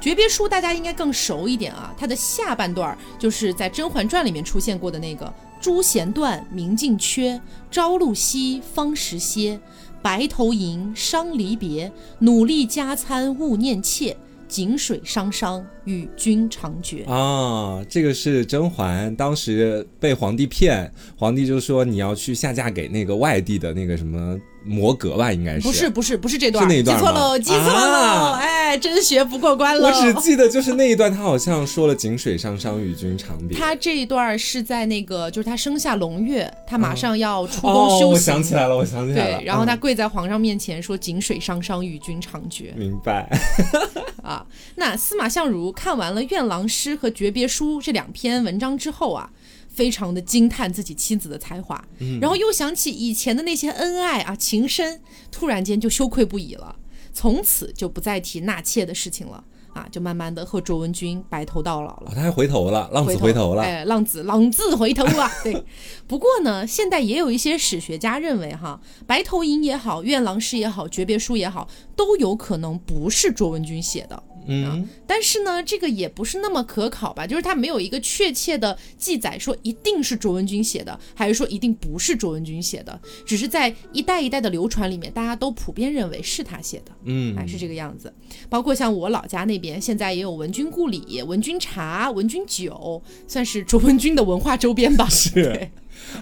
[0.00, 9.60] 诀别书大家应该更熟一点啊，它的下半段就是在《甄嬛传》里面出现过的那个“朱弦断，明镜缺，朝露晞，芳时歇，
[10.02, 14.16] 白头吟，伤离别，努力加餐，勿念妾。”
[14.54, 17.84] 井水汤汤，与君长绝啊！
[17.88, 24.38] 这个是甄嬛当时被皇帝骗，皇帝就说你要去下嫁给那个外地的那个什么。
[24.64, 29.88] 摩格吧，应该是不是不是不是这段，是那一段记错了，记错了，哎，真学不过关了。
[29.88, 33.56] 我只记得就是那一段，他好像说了“井水上商，与君长别”。
[33.58, 38.08] 他这一段是在那个，就是他生下龙月，他马上要出宫修行。
[38.08, 39.38] 我想起来了，我想起来了。
[39.38, 43.28] 对，然后他跪在皇上面前说：“井水上商，与君长绝。”明白。
[44.22, 44.46] 啊，
[44.76, 49.30] 那司马相如看完了《怨郎诗》和《诀别书》这两篇文章之后啊。
[49.74, 51.84] 非常的惊叹自己妻子的才华，
[52.20, 55.00] 然后又想起以前的那些恩爱啊情深，
[55.32, 56.76] 突然间就羞愧不已了，
[57.12, 62.12] 从此就不再提纳妾的事情了啊，就慢慢的和卓文君白头到老了。
[62.14, 65.28] 他还回头了，浪子回头了，哎，浪子浪子回头啊。
[65.42, 65.64] 对，
[66.06, 74.22] 不过呢，现代也有一些史学家认为哈，白头吟也好，怨郎诗也好，诀别书也好，都有可能不是卓文君写的。
[74.46, 77.26] 嗯，但是呢，这个也不是那么可考吧？
[77.26, 83.00] 就是他没有一个确切的记载，说一定是卓文君写的，还是说一定不是卓文君写的？
[83.24, 86.92] 只是在一代一代的流传里面，大家都普遍认为是他写的。
[87.04, 88.12] 嗯，还是这个样子。
[88.48, 95.08] 包括像我老家那边，现在也有文君故里、文君茶、文君酒，算是卓文君的文化周边吧。
[95.08, 95.70] 是。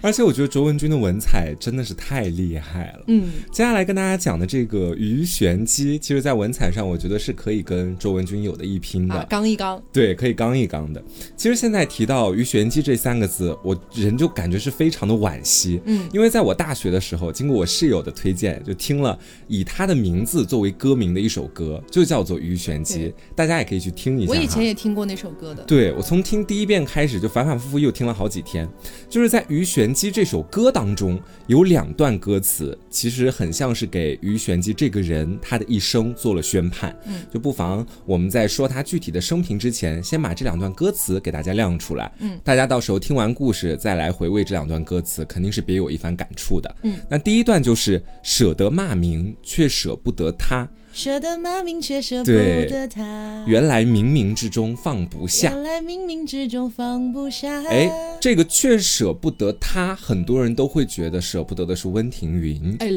[0.00, 3.04] 而且我觉得卓文君的文采真的是太厉害了。
[3.08, 9.82] 嗯，接下来跟大家讲的这个鱼玄机，其实在文采上，我觉得是可以跟卓文君有的一拼的，刚一刚。
[9.92, 11.02] 对，可以刚一刚的。
[11.36, 15.80] 其实现在提到鱼玄机这三个字，我人就感觉是非常的惋惜。
[15.84, 24.30] 嗯，因为在我大学的时候，经过我室友的推荐，就听了以他的名字作为歌名的一首歌，就叫做《鱼玄机》，大家也可以去听一下。
[24.30, 25.62] 我以前也听过那首歌的。
[25.64, 28.68] 对，我从听第一遍开始，就反反复复又听了好几天，
[29.08, 36.96] 就是在《鱼玄机》这首歌当中有两段歌词，其实很像是给于玄机这个人他的一生做了宣判。
[37.06, 42.12] 嗯，就不妨我们在说他具体的生平之前，先把这两段歌词给大家亮出来。
[42.18, 46.76] 嗯，大家到时候听完故事再来回味这两段歌词，肯定是别有一番感触的。
[46.82, 50.68] 嗯，那第一段就是舍得骂名，却舍不得他。
[50.92, 53.44] 舍得骂名，却舍不得他。
[53.46, 55.50] 原来冥冥之中放不下。
[55.50, 57.62] 原来冥冥之中放不下。
[57.64, 62.76] 哎，这个却舍不得他，很多人都会觉得舍不得的是温庭筠。
[62.78, 62.92] 哎。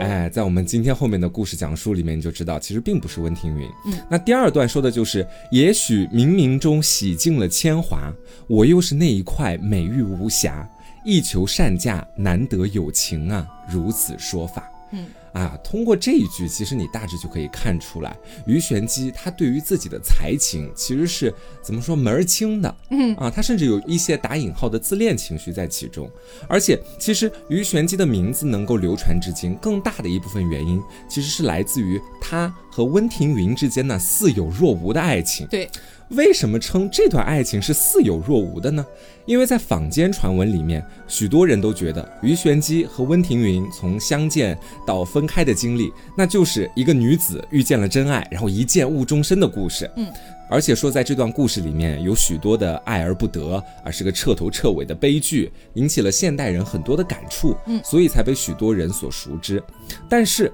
[0.00, 3.66] 哎，在我们今天后面的故事讲述里面，你就知道，其实并不是温庭筠。
[3.86, 8.12] 嗯，那第二段说的就是，也许冥冥中洗尽了铅华，
[8.46, 10.68] 我又是那一块美玉无瑕，
[11.04, 14.70] 一求善嫁，难得有情啊，如此说法。
[14.92, 15.06] 嗯。
[15.36, 26.10] 啊，通过这一句，其实你大致就可以看出来，鱼玄机他对于自己的才情其实是怎么说门儿清的，嗯啊，他甚至有一些打引号的自恋情绪在其中。
[26.48, 35.46] 而且，其实鱼玄机的名字能够流传至今，更大的一部分原因其实是来自于他和温庭筠之间那似有若无的爱情。
[35.46, 35.66] 对。
[36.10, 38.84] 为什么称这段爱情是似有若无的呢？
[39.24, 49.90] 因为在坊间传闻里面，许多人都觉得鱼玄机和温庭筠从相见到分开的经历，那就是一个女子遇见了真爱，然后一见误终身的故事。
[49.96, 50.06] 嗯，
[50.48, 57.56] 而且说在这段故事里面有许多的爱而不得，而是个彻头彻尾的悲剧，引起了现代人很多的感触。
[57.66, 59.60] 嗯，所以才被许多人所熟知。
[60.08, 60.52] 但是，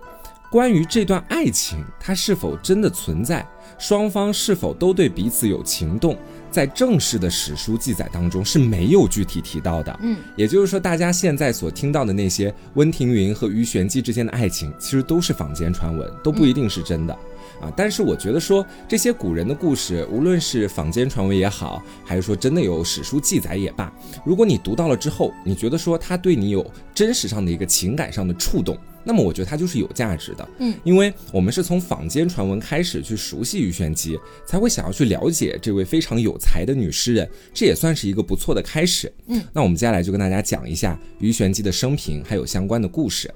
[0.53, 3.43] 关于这段爱情，它是否真的存在？
[3.79, 6.15] 双方是否都对彼此有情动，
[6.51, 9.99] 在正式的史书记载当中是没有具体提到的。
[10.03, 17.15] 嗯，也就是说，大家现在所听到的那些温庭筠和鱼玄机之间的爱情，其实都是坊间传闻，都不一定是真的。
[17.62, 23.91] 啊，但是我觉得说这些古人的故事，无论是坊间传闻也好，还是说真的有史书记载也罢，
[24.23, 28.77] 如果你读到了之后，你觉得说他对你有真实上的一个情感上的触动。
[29.05, 43.33] 那么我觉得它就是有价值的，嗯，因为我们是从坊间传闻开始去熟悉鱼玄机，才会想要去了解这位非常有才的女诗人，这也算是一个不错的开始，嗯，那我们接下来就跟大家讲一下鱼玄机的生平，还有相关的故事。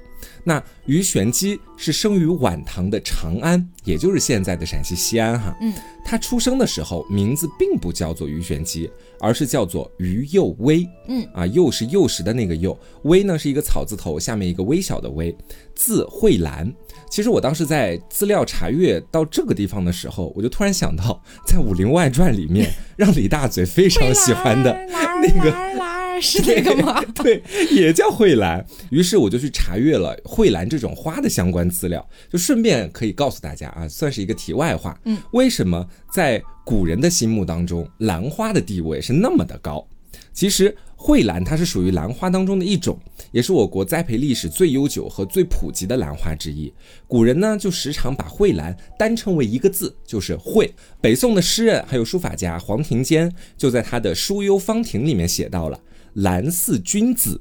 [0.48, 5.52] 那鱼玄机是生于晚唐的长安，也就是现在的陕西西安哈。
[5.60, 10.88] 嗯，他出生的时候名字并不叫做鱼玄机，而是叫做于幼微。
[11.08, 15.36] 嗯，啊，幼是幼时的那个幼，微呢是一个草字头下面一个微小的微，
[15.74, 16.72] 字慧兰。
[17.10, 24.72] 其实我当时在资料查阅到这个地方的时候，我就突然想到，在《武林外传》里面， 让李大嘴非常喜欢的
[25.20, 26.05] 那个。
[26.20, 27.02] 是那个吗？
[27.14, 28.64] 对，也叫蕙兰。
[28.90, 34.98] 于是我就去查阅了蕙兰这种花的相关资料，就顺便可以告诉大家啊，算是一个题外话。
[35.04, 39.86] 嗯，为什么在古人的心目当中，兰花的地位是那么的高？
[40.32, 42.98] 其实蕙兰它是属于兰花当中的一种，
[43.32, 46.72] 也是我国栽培历史最悠久和最普及的兰花之一。
[47.06, 50.70] 古人呢就时常把蕙兰单称为一个字，就是蕙。
[51.00, 55.80] 北宋的诗人还有书法家黄庭坚就在他的《书幽芳亭》里面写到了。
[56.16, 57.40] 兰似君子，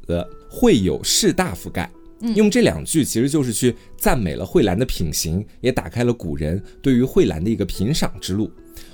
[0.49, 1.89] 会有士大夫盖。
[2.33, 8.49] 用这两句其实就是去赞美了蕙兰的品行，也打开了古人对于蕙兰的一个品赏之路。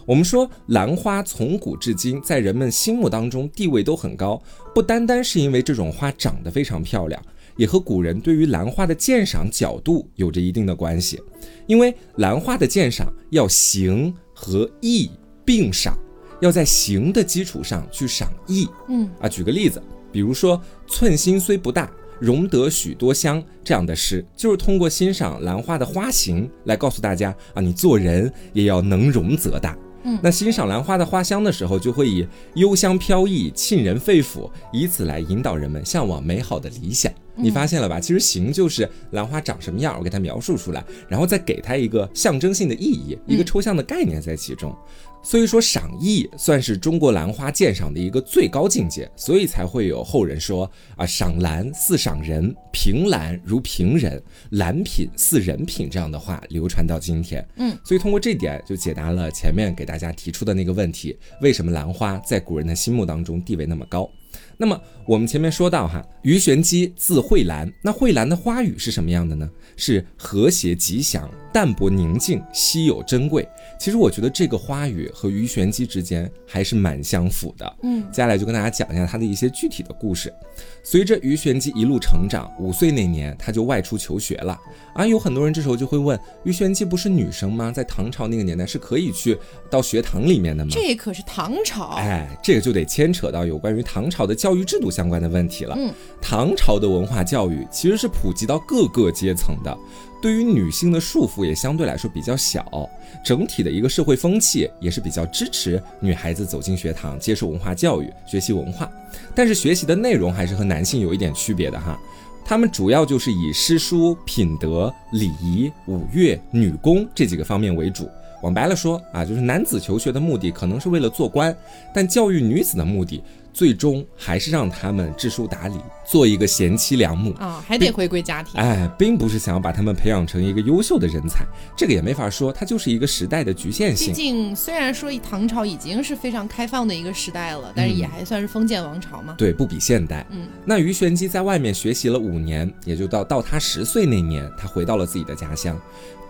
[0.06, 4.42] 我们说兰花从古至今在人们心目当中地位都很高，
[4.74, 7.22] 不单单是因为这种花长得非常漂亮，
[7.56, 11.22] 也和古人对于兰花的鉴赏角度有着一定的关系。
[11.68, 15.10] 因为兰花的鉴赏要形和意
[15.46, 15.98] 并赏。
[16.42, 29.78] 要在形的基础上去赏意，嗯啊，举个例子，比如说“寸心虽不大，容得许多香”这样的诗，就是通过欣赏兰花的花形来告诉大家啊，你做人也要能容则大。
[30.04, 37.14] 嗯，那欣赏兰花的花香的时候，就会以幽香飘逸、沁人肺腑，以此来引导人们向往美好的理想。
[37.36, 38.00] 你发现了吧？
[38.00, 44.76] 其实形就是兰花长什么样，我给它描述出来，然后再给它一个象征性的意义，一个抽象的概念在其中。
[45.24, 57.48] 所以说，赏艺算是中国兰花鉴赏的一个最高境界，所以才会有后人说啊，赏兰似赏人，评兰如评人，兰品似人品这样的话流传到今天。
[57.58, 64.10] 嗯，所以通过这点就解答了前面给大家提出的那个问题：为什么兰花在古人的心目当中地位那么高？
[64.58, 64.80] 那么
[65.12, 69.50] 我们前面说到哈，鱼玄机字慧兰，那慧兰的花语是什么样的呢？
[69.76, 73.46] 是和谐吉祥、淡泊宁静、稀有珍贵。
[73.78, 77.78] 其实我觉得这个花语和鱼玄机之间还是蛮相符的。
[77.84, 80.34] 嗯，接下来就跟大家讲一下它的一些具体的故事。
[80.82, 84.58] 随着鱼玄机一路成长，五岁那年他就外出求学了。
[84.94, 87.70] 啊，有很多人这时候就会问：鱼玄机不是女生吗？
[87.70, 89.38] 在唐朝那个年代是可以去
[89.70, 90.72] 到学堂里面的吗？
[90.72, 91.96] 这可是唐朝。
[91.96, 95.74] 哎，这个就得牵扯到有关于唐朝的教育制度相关的问题了。
[95.76, 99.76] 嗯，唐朝的文化教育其实是普及到各个阶层的。
[100.22, 102.88] 对于女性的束缚也相对来说比较小，
[103.26, 108.88] 整体的一个社会风气也是比较支持女孩子走进学堂接受文化教育、学习文化，
[109.34, 112.00] 但是学习的内容还是和男性有一点区别的哈。
[112.46, 118.08] 他们主要就是以诗书、品德、礼仪、舞乐、女工这几个方面为主。
[118.44, 121.56] 往白了说啊，就是男子求学的目的可能是为了做官，
[121.94, 123.24] 但教育女子的目的。
[123.54, 128.60] 最终还是让他们知书达理，做一个贤妻良母啊，还得回归家庭。
[128.60, 134.08] 哎，并不是想要把他们培养成一个优秀的人才，这个也没法说，它就是一个时代的局限性。
[134.08, 139.36] 毕竟，虽然说唐朝已经是非常开放的一个时代了，但是也还算是封建王朝嘛。
[139.38, 140.26] 对，不比现代。
[140.32, 145.80] 嗯，那鱼玄机在外面学习了五年，也就到到他十岁那年，他回到了自己的家乡。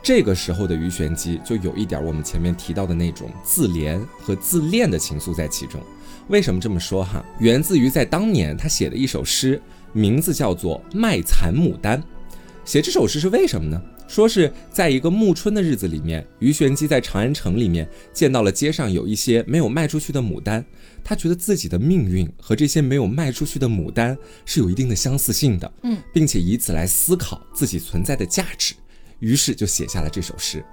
[0.04, 5.80] 这个时候的鱼玄机就有一点我们前面提到的那种自怜和自恋的情愫在其中。
[6.28, 7.24] 为什么这么说哈？
[7.40, 9.62] 源自于在当年他写的一首诗，
[9.94, 12.02] 名字叫做《卖残牡丹》。
[12.64, 13.82] 写这首诗是为什么呢？
[14.08, 20.64] 说是在一个暮春的日子里面，鱼玄机在长安城里面见到了街上有一些没有卖出去的牡丹，
[21.02, 28.74] 他觉得自己的命运和这些没有卖出去的牡丹是有一定的相似性的，嗯，并且以此来思考自己存在的价值，
[29.20, 30.64] 于是就写下了这首诗。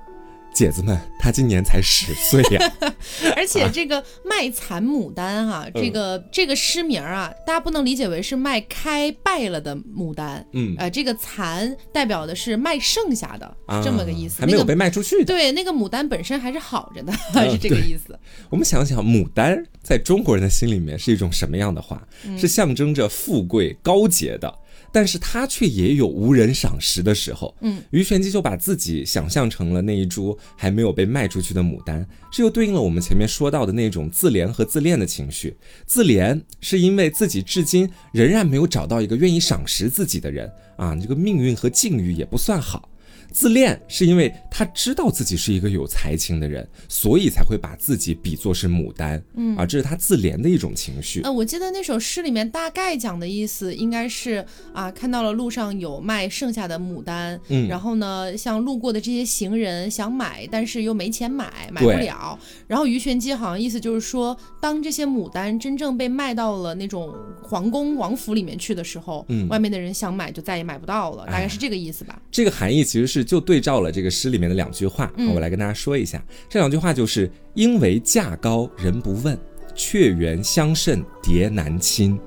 [0.59, 2.73] 姐子们，他今年才十岁呀，
[3.37, 15.25] 而且这个卖残牡丹哈，这个这个诗名啊，大家不能理解为是卖开败了的牡丹，嗯，呃，这个残代表的是卖剩下的这么个意思，还没有被卖出去。
[15.25, 17.13] 对，那个牡丹本身还是好着的，
[17.49, 18.19] 是这个意思。
[18.51, 22.03] 我们想想，牡丹在中国人的心里面是一种什么样的花？
[22.37, 24.53] 是象征着富贵高洁的。
[24.99, 35.57] 但是他却也有无人赏识的时候，嗯，于玄机就把自己想象成了那一株还没有被卖出去的牡丹，这又对应了我们前面说到的那种自怜和自恋的情绪。
[35.87, 42.91] 自怜是因为自己至今仍然没有找到一个愿意赏识自己的人啊，这个命运和境遇也不算好。
[43.33, 51.21] 自恋是因为他知道自己是一个有才情的人，所以才会把自己比作是牡丹，嗯，啊，这是他自怜的一种情绪。
[51.23, 62.39] 呃，我记得那首诗里面大概讲的意思应该是啊，看到了路上有卖剩下的牡丹，嗯，然后呢，像路过的这些行人想买，但是又没钱买，买不了。
[62.67, 72.21] 然后鱼玄机好像意思就是说，当这些牡丹真正被卖到了那种皇宫王府里面去的时候，嗯，外面的人想买就再也买不到了，大概是这个意思吧。
[72.33, 73.28] 这个含义其实是。
[73.29, 76.25] 就对照了这个诗里面的两句话，我来跟大家说一下。
[76.49, 79.39] 这两句话就是“因为价高人不问，
[79.75, 82.19] 却缘香甚蝶难亲”。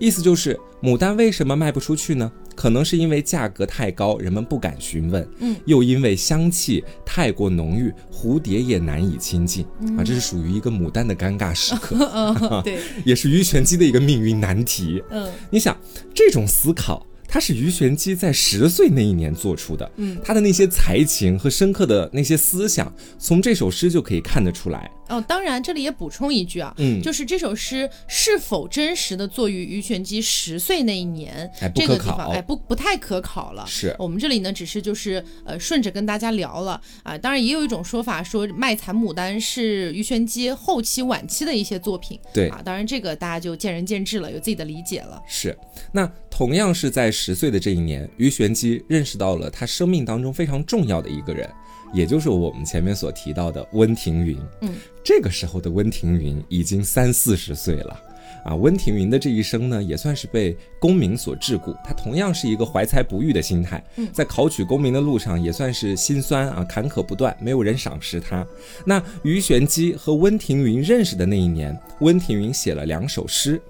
[0.00, 2.32] 意思就是牡丹为什么卖不出去呢？
[2.56, 9.66] 可能是因为价格太高，人们不敢询问；嗯，又因为香气太过浓郁，蝴蝶也难以亲近。
[9.98, 12.62] 啊，这是属于一个牡丹的尴尬时刻。
[12.64, 15.02] 对， 也是鱼玄机的一个命运难题。
[15.10, 15.76] 嗯，你想
[16.14, 17.06] 这种思考。
[17.28, 24.90] 他是鱼玄机在十岁那一年做出的，嗯，他的那些才情和深刻的那些思想，从这首诗就可以看得出来。
[25.08, 33.64] 哦，当然，这里也补充一句啊，嗯，就是这首诗是否真实的作于于玄机十岁那一年，这个地方哎不不太可考了。
[33.66, 37.16] 是我们这里呢，只是就是呃顺着跟大家聊了啊。
[37.16, 42.18] 当然，也有一种说法说卖残牡丹是于玄机后期晚期的一些作品。
[42.32, 45.22] 对啊，当然这个大家就见仁见智了，有自己的理解了。
[45.26, 45.56] 是，
[45.92, 51.48] 那同样是在十岁的这一年，于玄机认识到了他生命当中非常重要的一个人。
[51.92, 58.00] 也就是我们前面所提到的温庭筠，嗯，这个时候的温庭筠已经三四十岁了，
[58.44, 68.46] 啊，温庭筠的这一生呢，也算是被功名所桎梏，他同样是一个怀才不遇的心态，在考取功名的路上也算是心酸啊，坎坷不断，没有人赏识他。
[68.84, 73.60] 那鱼玄机和温庭筠认识的那一年，温庭筠写了两首诗，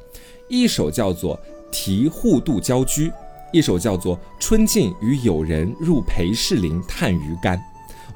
[0.49, 1.37] 一首叫做
[1.71, 3.09] 《题户度郊居》，
[3.53, 7.57] 一首叫做《春尽与友人入裴氏林探鱼竿》。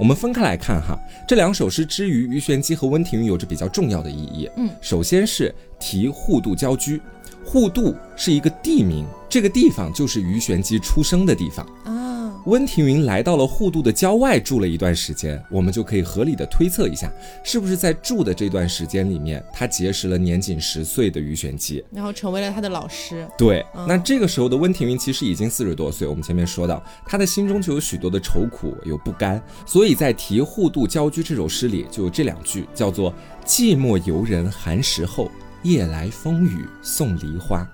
[0.02, 0.98] 我们分开来看哈，
[1.28, 4.50] 这两首诗之于鱼玄机和温庭筠有着比较重要的意义。
[4.56, 7.00] 嗯，首先是题互渡交居，
[7.44, 12.11] 互渡是一个地名，这个地方就是鱼玄机出生的地方啊。
[12.46, 17.12] 温庭筠来到了户渡的郊外住了一段时间，我们就可以合理的推测一下，
[17.44, 23.28] 是不是在住的这段时间里面，他结识了年仅十岁的鱼玄机，然后成为了他的老师。
[23.38, 33.14] 对，那这个时候的温庭筠其实已经四十多岁，我们前面说到，他的心中就有许多的愁苦，有不甘，所以在题户渡郊居这首诗里就有这两句，叫做
[33.46, 35.30] “寂寞游人寒食后，
[35.62, 37.64] 夜来风雨送梨花”。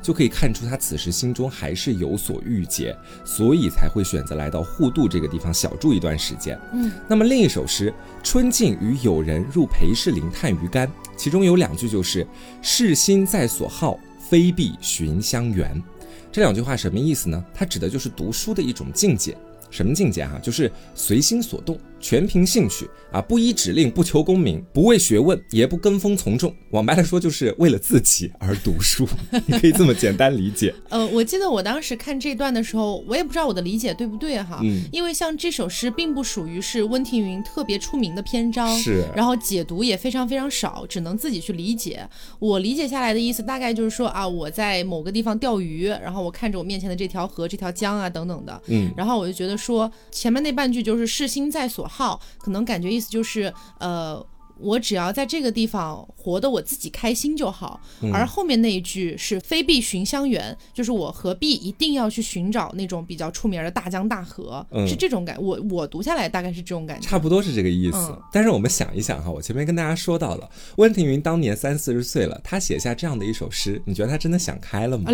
[0.00, 6.58] 就可以看出他此时心中还是有所郁结，所以才会选择来到户渡这个地方小住一段时间。
[6.72, 7.90] 嗯，那么另一首诗
[8.22, 10.86] 《春尽与友人入裴氏林探鱼竿》，
[11.16, 12.26] 其中有两句就是
[12.62, 13.98] “是心在所好，
[14.30, 15.82] 非必寻香园”。
[16.30, 17.44] 这两句话什么意思呢？
[17.54, 19.36] 它指的就是读书的一种境界。
[19.70, 20.38] 什么境界哈？
[20.42, 21.78] 就是随心所动。
[22.00, 26.54] 全凭兴趣啊，不依指令，不求功名，不为学问，也不跟风从众。
[26.70, 29.08] 往白了说，就是为了自己而读书。
[29.46, 30.74] 你可以这么简单理解。
[30.90, 34.60] 呃，我记得我当时看这段的时候，我也不知道我的理解对不对哈。
[34.62, 34.82] 嗯。
[34.92, 39.04] 因为像这首诗，并不属于是温庭筠特别出名的篇章，是。
[39.16, 42.06] 然后解读也非常非常少，只能自己去理解。
[42.38, 48.92] 我理解下来的意思，大概就是说啊，我在某个地方钓鱼，然后我看着我面前的这条河、这条江啊等等的，嗯。
[48.96, 54.24] 然后我就觉得说，前面那半句就是“世心在所号”，可能感觉意思就是，呃。
[54.60, 57.80] 我只要在这个地方活得我自己开心就好，
[58.12, 65.36] 而后面那一句是“非必寻香园”，就是我何必一定要去寻找那种比较出名的大江大河，是这种感。
[65.40, 68.16] 我我读下来大概是这种感觉，差不多是这个意思。
[68.32, 75.10] 但是我们想一想哈，我前面跟大家说到了，温庭筠当年三四十岁了，他写下这样的一首诗，你觉得他真的想开了吗？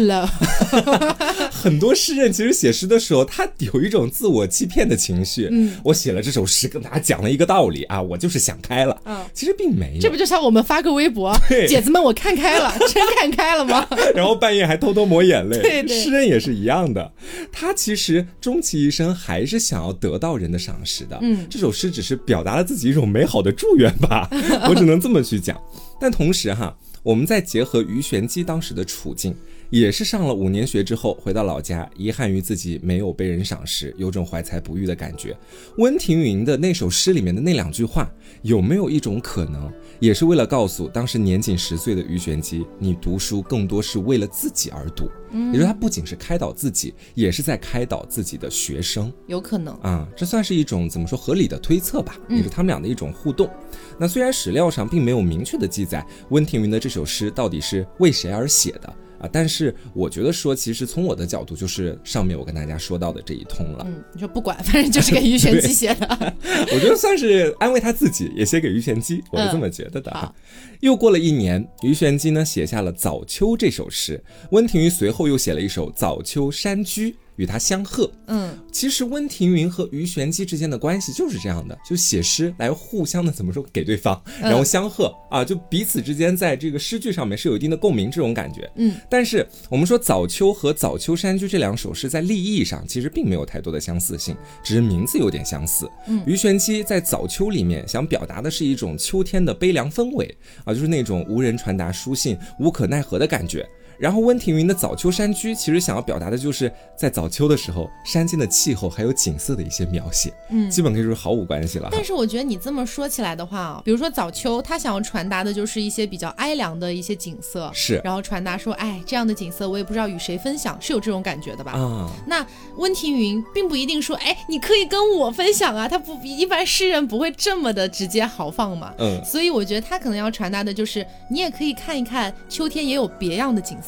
[1.50, 5.48] 很多诗人其实写诗的时候，他有一种自我欺骗的情绪。
[5.50, 9.00] 嗯，我写了这首诗，跟大家讲了一个道理啊，我就是想开了。
[9.04, 9.24] 嗯。
[9.34, 11.36] 其实并没有，这不就像我们发个微博，
[11.68, 13.86] 姐子们，我看开了， 真看开了吗？
[14.14, 15.60] 然后半夜还偷偷抹眼泪。
[15.60, 17.12] 对对，诗人也是一样的，
[17.52, 21.18] 他其实终其一生还是想要得到人的赏识的。
[21.20, 24.28] 嗯，这首诗只是表达了自己一种美好的祝愿吧，
[24.68, 25.60] 我只能这么去讲。
[26.00, 29.34] 但同时哈，我们再结合鱼玄机当时的处境。
[29.74, 35.36] 也是上了五年学之后回到老家，遗憾于自己没有被人赏识，有种怀才不遇的感觉。
[35.78, 38.08] 温庭筠的那首诗里面的那两句话，
[38.42, 39.68] 有没有一种可能，
[39.98, 45.10] 也是为了告诉当时年仅十岁的鱼玄机，你读书更多是为了自己而读？
[45.32, 49.12] 嗯，也就是他不仅是开导自己，也是在开导自己的学生。
[49.26, 53.50] 有可能啊，这算是一种怎么说合理的推测吧，也是他们俩的一种互动。
[53.98, 58.94] 那虽然史料上并没有明确的记载温庭筠的这首诗到底是为谁而写的。
[59.32, 63.84] 但是我觉得说，其实从我的角度，就是上面我跟大家说到的这一通了。
[63.86, 66.06] 嗯，你说不管，反正就是给于玄机写的。
[66.72, 70.34] 我觉得算是安慰他自己，也写给于玄机，我是这么觉得的。
[70.80, 77.10] 又过了一年，于玄机呢写下了《早秋》这首诗，温庭筠随后又写了一首《早秋山居》。
[77.36, 88.94] 与他相和，嗯，其实温庭筠和鱼玄机之间的关系就是这样的，就写诗来互相的怎么说给对方，然后相和啊，就彼此之间在这个诗句上面是有一定的共鸣这种感觉，嗯。
[89.10, 95.88] 但是我们说早秋和早秋山居这两首诗在立意上其实并没有太多的相似性，只是名字有点相似。
[96.06, 100.32] 嗯，鱼玄机在早秋里面想表达的是一种秋天的悲凉氛围
[100.64, 103.66] 啊，就是那种无人传达书信、无可奈何的感觉。
[103.98, 111.88] 然后温庭筠的《早秋山居》其实想要表达的就是在早秋的时候，山间的气候还有景色的一些描写，嗯，基本可以说毫无关系了。
[111.92, 121.72] 但是我觉得你这么说起来的话啊，比如说早秋，他想要传达的就是一些比较哀凉的一些景色，是，然后传达说，哎，这样的景色我也不知道与谁分享，是有这种感觉的吧？
[121.72, 122.44] 啊，那
[122.76, 133.83] 温庭筠并不一定说，哎，你可以跟我分享啊，他不，一般诗人不会这么的直接豪放嘛，嗯，所以我觉得他可能要传达的就是，你也可以看一看秋天也有别样的景色。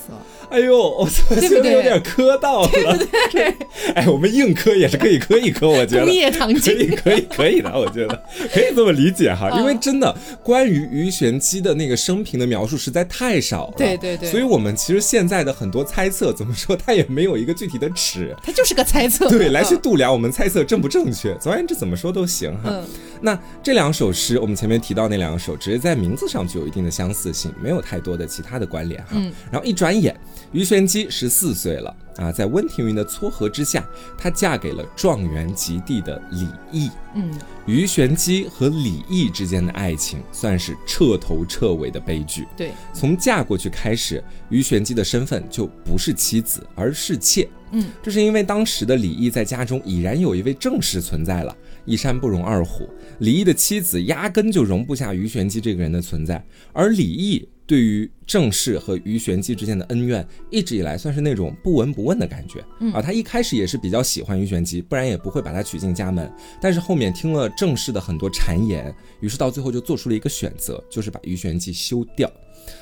[0.49, 2.99] 哎呦，我 现在有点磕到了，
[3.32, 3.53] 对
[3.94, 6.07] 哎，我们硬磕也是可以磕一磕， 我觉得。
[6.07, 8.22] 可以，可以，可以的，我觉得。
[8.53, 9.51] 可以这么理解哈。
[9.59, 21.34] 因为真的，关于鱼玄机的那个生平的描述实在太少了，对对对，所以我们其实现在的很多猜测，怎么说，它也没有一个具体的尺，它就是个猜测，对，来去度量我们猜测正不正确。
[21.40, 22.72] 总而言之，怎么说都行哈。
[23.20, 29.16] 那这两首诗，我们前面提到那两首，只是在名字上具有一定的相似性，没有太多的其他的关联哈。
[29.51, 30.18] 然后一转眼。
[30.53, 33.84] 于玄机十四岁了啊，在温庭筠的撮合之下，
[34.16, 36.89] 她嫁给了状元及第的李毅。
[37.14, 37.30] 嗯，
[37.66, 42.47] 于玄机和李毅之间的爱情算是彻头彻尾的悲剧。
[42.57, 47.47] 对，从嫁过去开始，于玄机的身份就不是妻子，而是妾。
[47.72, 52.89] 嗯，这是因为当时的李毅在家中已然有一位正室存在了，一山不容二虎。
[53.18, 57.47] 李毅的妻子压根就容不下于玄机这个人的存在，而李毅。
[57.66, 62.60] 对于郑氏和于玄机之间的恩怨，一直以来算是那种不闻不问的感觉
[62.92, 63.02] 啊。
[63.02, 66.32] 他一开始也是比较喜欢于玄机，不然也不会把他娶进家门。
[66.60, 72.30] 但是后面听了郑氏的很多谗言，于是到最后就做出了一个选择，就是把于玄机休掉。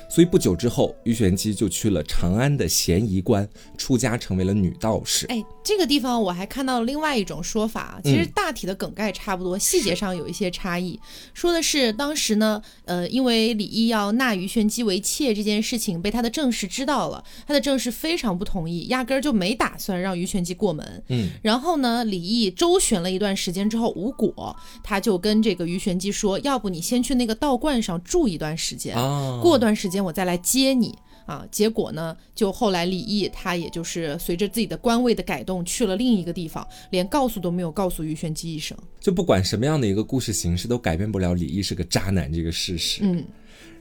[0.09, 5.25] 所以不久之后，于玄机就去了长安的咸宜观，出家成为了女道士。
[5.27, 10.97] 哎，这个地方我还看到了另外一种说法，其实大体的梗概差不多，细节上有一些差异。
[11.33, 21.03] 说的是当时呢，呃，因为李毅要纳于玄机为妾这件事情被他的正室知道了，他的正室非常不同意，压根儿就没打算让于玄机过门。
[21.09, 28.95] 嗯，然后呢，李毅周旋了一段时间之后无果，他就跟这个于玄机说，要不你先去那个道观上住一段时间，
[29.41, 29.74] 过段。
[29.75, 31.45] 时间我再来接你啊！
[31.51, 38.77] 结果呢，就后来李毅他也就是随着自己的官位的改动去了另一个地方，连告诉都没有告诉于玄机一声。
[38.99, 42.99] 就不管什么样的一个故事形式，都改变不了李毅是个渣男这个事实。
[43.03, 43.23] 嗯。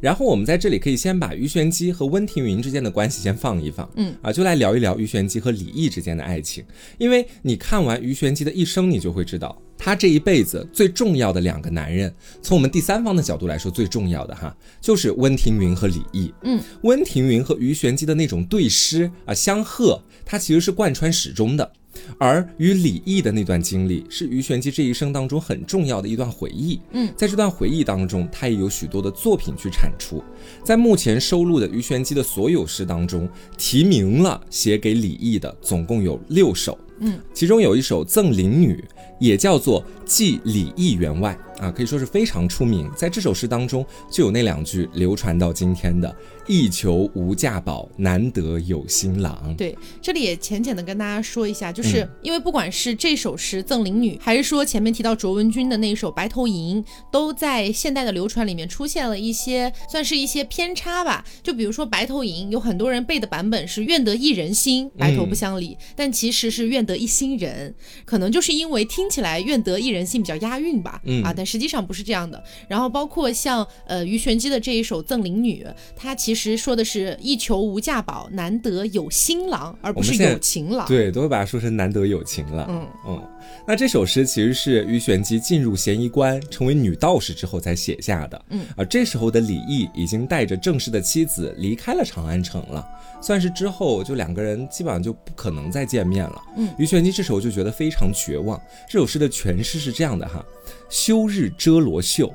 [0.01, 3.89] 然后我们在这里可以先把鱼玄机和温庭筠之间的关系先放一放。
[3.97, 4.14] 嗯。
[4.22, 6.64] 啊，就来聊一聊鱼玄机和李毅之间的爱情。
[6.99, 9.61] 因为你看完鱼玄机的一生，你就会知道。
[9.76, 16.32] 他这一辈子最重要的两个男人，从我们第三方的角度来说，最重要的哈，就是温庭筠和李毅。
[16.43, 21.72] 嗯，温庭筠和鱼玄机的那种对诗啊相和，它其实是贯穿始终的。
[22.18, 26.80] 而与李毅的那段经历，是于玄机这一生当中很重要的一段回忆。
[26.92, 30.22] 嗯，在这段回忆当中，他也有许多的作品去产出。
[30.62, 36.78] 在目前收录的于玄机的所有诗当中，提名了写给李益的，总共有六首。
[37.01, 38.76] 嗯，其中有一首《赠邻女》，
[39.18, 42.88] 也叫做《寄李益员外》啊，可以说是非常出名。
[42.97, 46.14] 在这首诗当中，就有那两句流传到今天的。
[46.47, 49.55] 一求无价宝，难得有新郎。
[49.57, 61.24] 对，这里也浅浅的跟大家说一下，就是因为不管是这首诗《赠邻女》，还是说前面提到卓文君的那一首《白头吟》，都在现代的流传里面出现了一些，算是一些偏差吧。
[61.43, 67.72] 就比如说《白头吟》，有很多人背的版本是“愿得一人心，白头不相离”，但其实是“愿得一心人”，
[68.07, 71.01] 可能就是因为听起来“愿得一人心”比较押韵吧。
[71.05, 72.43] 嗯啊，但实际上不是这样的。
[72.66, 75.62] 然后包括像呃鱼玄机的这一首《赠灵女》，
[75.95, 76.55] 它其实。
[76.64, 80.87] 说的是一求无价宝，难得有新郎，而不是有情郎。
[80.87, 82.64] 对，都会把它说成难得有情了。
[82.70, 83.22] 嗯嗯，
[83.66, 88.45] 那这首诗其实是于玄机进入咸宜观，成为女道士之后才写下的。
[88.51, 92.86] 嗯，而这时候的李毅已经带着正式的妻子离开了长安城了，
[93.22, 96.42] 算是之后就两个人基本上就不可能再见面了。
[96.57, 98.61] 嗯，于玄机这时候就觉得非常绝望。
[98.88, 100.45] 这首诗的全诗是这样的哈：
[100.90, 102.32] 休日遮罗袖，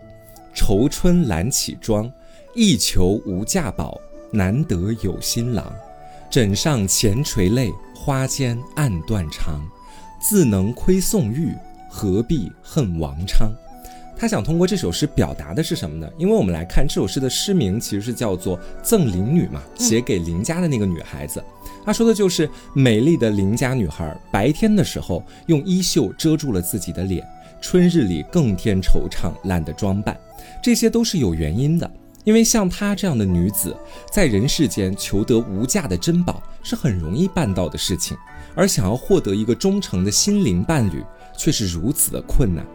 [0.53, 2.11] 愁春懒起妆。
[2.55, 4.01] 一求无价宝，
[4.31, 5.71] 难得有新郎。
[6.31, 9.61] 枕上前垂泪，花间暗断肠。
[10.19, 11.55] 自能窥宋玉，
[11.87, 13.51] 何必恨王昌？
[14.17, 16.09] 他想通过这首诗表达的是什么呢？
[16.17, 21.41] 因为我们来看这首诗的诗名，其实是叫做《赠邻女》嘛，写给邻家的那个女孩子。
[21.85, 27.25] 他说的就是美丽的邻家女孩，白天的时候用衣袖遮住了自己的脸，
[27.61, 30.19] 春日里更添惆怅，懒得装扮。
[30.61, 31.89] 这些都是有原因的。
[32.25, 33.75] 因为像她这样的女子，
[34.11, 38.17] 在人世间求得无价的珍宝是很容易办到的事情，
[38.55, 41.03] 而想要获得一个忠诚的心灵伴侣，
[41.37, 42.65] 却是如此的困难。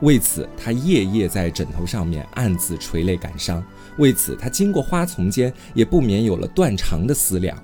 [0.00, 3.62] 为此，他夜夜在枕头上面暗自垂泪感伤；
[3.98, 7.56] 为此，他经过花丛间，也不免有了断肠的思量。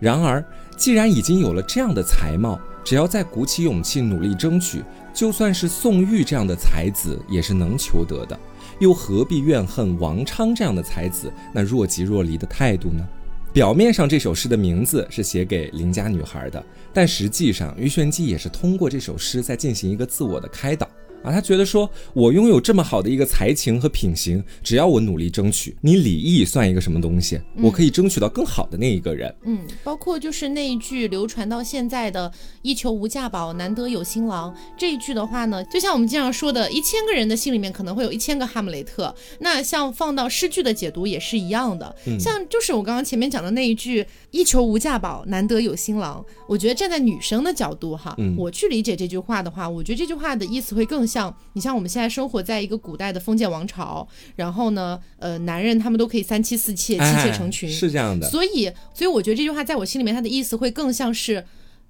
[0.00, 0.42] 然而，
[0.76, 8.38] 既然已经有了这样的才貌，只要再鼓起勇气努力争取，就算是宋玉这样的才子，也是能求得的。
[8.80, 13.06] 又何必怨恨王昌这样的才子那若即若离的态度呢？
[13.54, 16.60] 表面上这首诗的名字是写给邻家女孩的，
[16.92, 20.90] 但实际上于玄机也是通过这首诗在进行一个自我的开导。
[21.24, 27.40] 啊，他觉得说，我拥有这么好的一个才情和品行，只要我努力争取，你李毅算一个什么东西？
[27.56, 29.34] 我可以争取到更好的那一个人。
[29.44, 39.14] 嗯，包括就是那一句流传到现在的“一求无价宝，难得有新郎”这一句的话呢，就像我们经常说的，一千个人的心里面可能会有一千个哈姆雷特。
[39.38, 44.04] 那像放到诗句的解读也是一样的，像就是我刚刚前面讲的那一句
[44.34, 51.06] “一求无价宝，难得有新郎”，我觉得站在女生的角度哈，我去理解这句话的话，我觉得这句话的意思会更。
[51.06, 58.28] 像你像我们现在生活在一个古代的封建王朝，然后呢，呃，男人他们都可以三妻四妾，妻妾成群，是这样的。
[58.28, 61.44] 所以，所以我觉得这句话在我心里面，它的意思会更像是。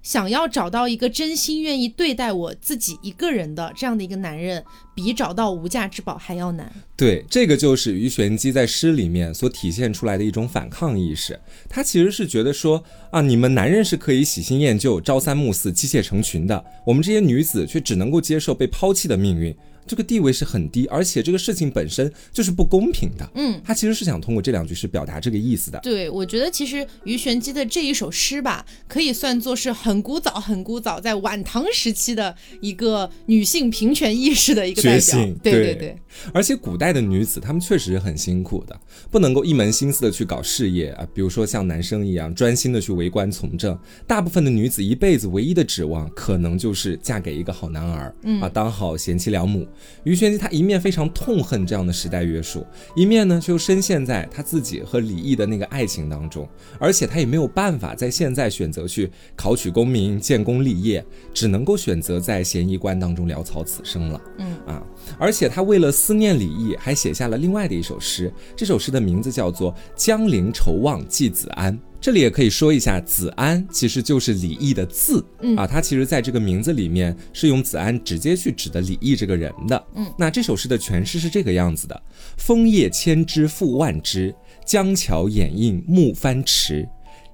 [0.05, 6.71] 想要找到一个真心愿意对待我自己一个人的这样的一个男人，比找到无价之宝还要难。
[6.95, 11.39] 对，这个就是于玄机在诗里面所体现出来的一种反抗意识。
[11.67, 19.55] 他其实是觉得说啊，你们男人是可以喜新厌旧、朝三暮四、妻妾成群的，我们这些女子却只能够接受被抛弃的命运。
[19.87, 23.29] 这个地位是很低，而且这个事情本身就是不公平的。
[23.35, 25.79] 嗯，他其实是想通过这两句诗表达这个意思的。
[25.79, 35.25] 对，我觉得其实鱼玄机的这一首诗吧，可以算作是很古早、很古早，在晚唐时期的一个女性平权意识的一个代表。
[35.43, 35.97] 对对对。
[36.33, 38.79] 而且古代的女子，她们确实很辛苦的，
[39.11, 43.77] 不能够一门心思的去搞事业啊，比如说像男生一样专心的去为官从政。
[44.07, 49.67] 大部分的女子一辈子唯一的指望，可能就是嫁给一个好男儿，啊，当好贤妻良母。
[50.03, 52.65] 于玄机他一面非常痛恨这样的时代约束，
[52.95, 56.47] 一面呢就深陷在他自己和李毅的那个爱情当中，
[56.79, 64.21] 而且他也没有办法在现在选择去考取功名、建功立业，只能够选择在咸宜关当中潦草此生了。
[64.37, 64.83] 嗯啊，
[65.19, 71.73] 而且他为了思念李毅，还写下了另外的一首诗，这首诗的名字叫做《江陵愁望寄子安》。
[72.05, 75.55] 这里也可以说一下，子安其实就是李毅的字，嗯。
[75.57, 82.03] 啊，他其实在这个名字里面是用子安直接去指的李毅这个人的，嗯，那这首诗的诠释是这个样子的：
[82.37, 84.31] 枫叶千枝复万枝，
[84.67, 86.87] 江桥掩映暮帆迟，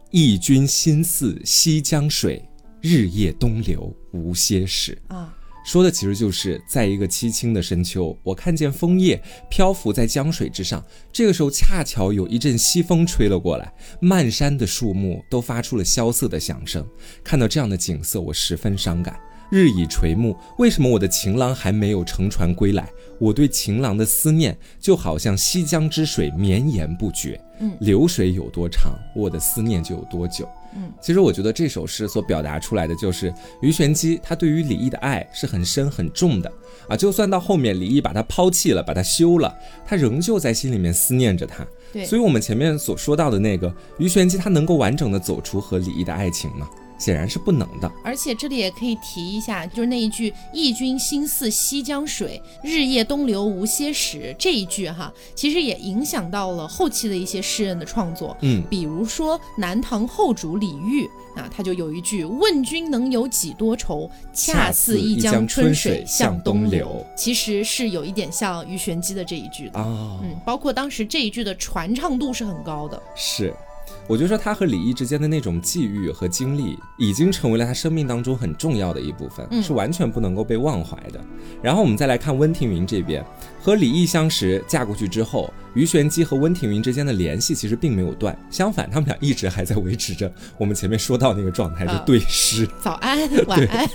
[0.10, 2.42] 忆君心似西江水，
[2.80, 4.98] 日夜东流无歇时。
[5.08, 5.36] 啊。
[5.64, 10.84] 说的其实就是在一个凄清的深秋，我看见枫叶漂浮在江水之上，
[11.14, 16.86] 这个时候恰巧有一阵西风吹了过来，漫山的树木都发出了萧瑟的响声。
[17.24, 19.20] 看到这样的景色，我十分伤感。
[19.52, 22.90] 日已垂暮，为什么我的情郎还没有乘船归来？
[23.20, 27.40] 我对情郎的思念就好像西江之水绵延不绝。
[27.60, 30.48] 嗯，流水有多长，我的思念就有多久。
[30.76, 36.52] 嗯，其实我觉得这首诗所表达出来的就是鱼玄机他对于李毅的爱是很深很重的
[36.88, 39.54] 啊，就算到后面李毅把他抛弃了，把他休了，
[39.86, 41.66] 他仍旧在心里面思念着他。
[41.92, 46.70] 对，所以我们前面所说到的那个鱼玄机，他能够完整的走出和李毅的爱情吗？
[47.02, 58.38] 显然是不能的，而且这里也可以提一下，就是那一句“忆君心似西江水，日夜东流无歇时”这一句哈，其实也影响到了后期的一些诗人的创作。
[58.42, 69.80] 嗯，比如说南唐后主李煜啊，他就有一句“问君能有几多愁，恰似一江春水向东流”，其实是有一点像鱼玄机的这一句的。
[69.80, 73.02] 嗯，包括当时这一句的传唱度是很高的。
[73.16, 73.52] 是。
[74.12, 81.22] 我就说他和李毅之间的那种际遇和经历，已经成为了他生命当中很重要的一部分，是完全不能够被忘怀的。
[81.64, 83.24] 然后我们再来看温庭筠这边，
[83.62, 85.50] 和李毅相识，嫁过去之后。
[85.74, 92.68] 于玄机和温庭筠之间的联系其实并没有断，相反，他们俩一直还在维持着我们前面说到那个状态，就对诗。
[92.84, 93.90] 早安， 晚安。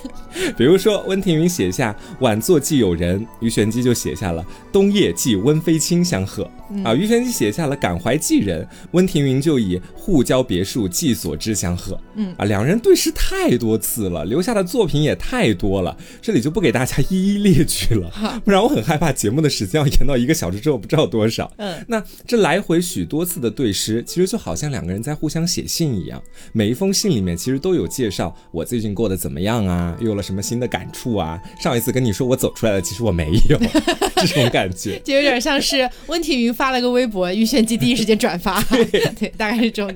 [0.57, 4.43] 比如说，温庭筠写下“晚坐寄友人”，于玄机就写下了
[4.73, 6.51] “冬夜寄温飞卿相和”。
[6.83, 12.01] 啊，于玄机写下了“感怀寄人”，温庭筠就以“互交别墅，寄所知相贺”。
[12.15, 21.53] 嗯，啊，两人对诗太多次了，留下的作品也太多了，这里就不给大家一一列举了，不然我很害怕节目的时间要延到一个小时之后不知道多少。
[21.57, 26.23] 嗯那这来回许多次的对诗，其实就好像两个人在互相写信一样。
[26.53, 31.37] 每一封信里面其实都有介绍我最近过得怎么样啊，又有了什么新的感触啊。
[31.61, 33.59] 上一次跟你说我走出来了，其实我没有
[34.17, 38.63] 这种感觉， 就有点像是温庭筠发了个微博，于玄机第一时间转发，
[39.19, 39.93] 对，大概是这种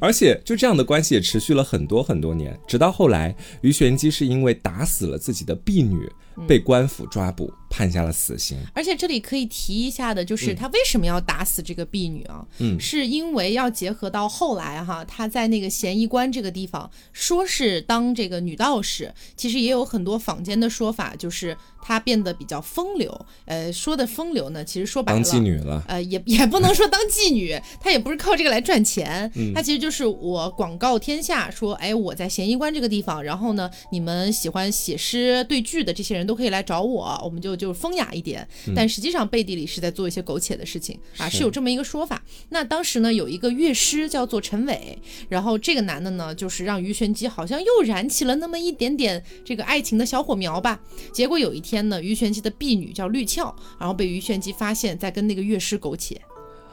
[0.00, 6.10] 而且就这样的关系也持续了很多很多年，直到后来于玄机是因为打死了自己的婢女。
[6.46, 8.58] 被官府抓捕，判下了死刑。
[8.74, 12.44] 而且这里可以提一下的，就是他为什么要打死这个婢女啊？
[12.58, 21.56] 嗯，是因为要结合到后来哈，他在那个咸宜关这个地方，说是当这个女道士，其实也有很多坊间的说法，就是。
[21.86, 42.22] 她变得比较风流，呃，说的风流呢，其实说白了，当妓女了，呃，也也不能说当妓女， 她也不是靠这个来赚钱，她其实就是我广告天下，说，哎，我在咸宜关这个地方，然后呢，你们喜欢写诗对句的这些人都可以来找我，我们就就风雅一点，但实际上背地里是在做一些苟且的事情啊，是有这么一个说法。
[42.48, 44.98] 那当时呢，有一个乐师叫做陈伟，
[45.28, 50.80] 然后这个男的呢，就是让于玄机好像又燃起了那么一点点这个爱情的小火苗吧，
[51.12, 51.74] 结果有一天。
[51.74, 56.14] 天呢，于玄机的婢女叫绿俏，然后被于玄机发现，在跟那个乐师苟且，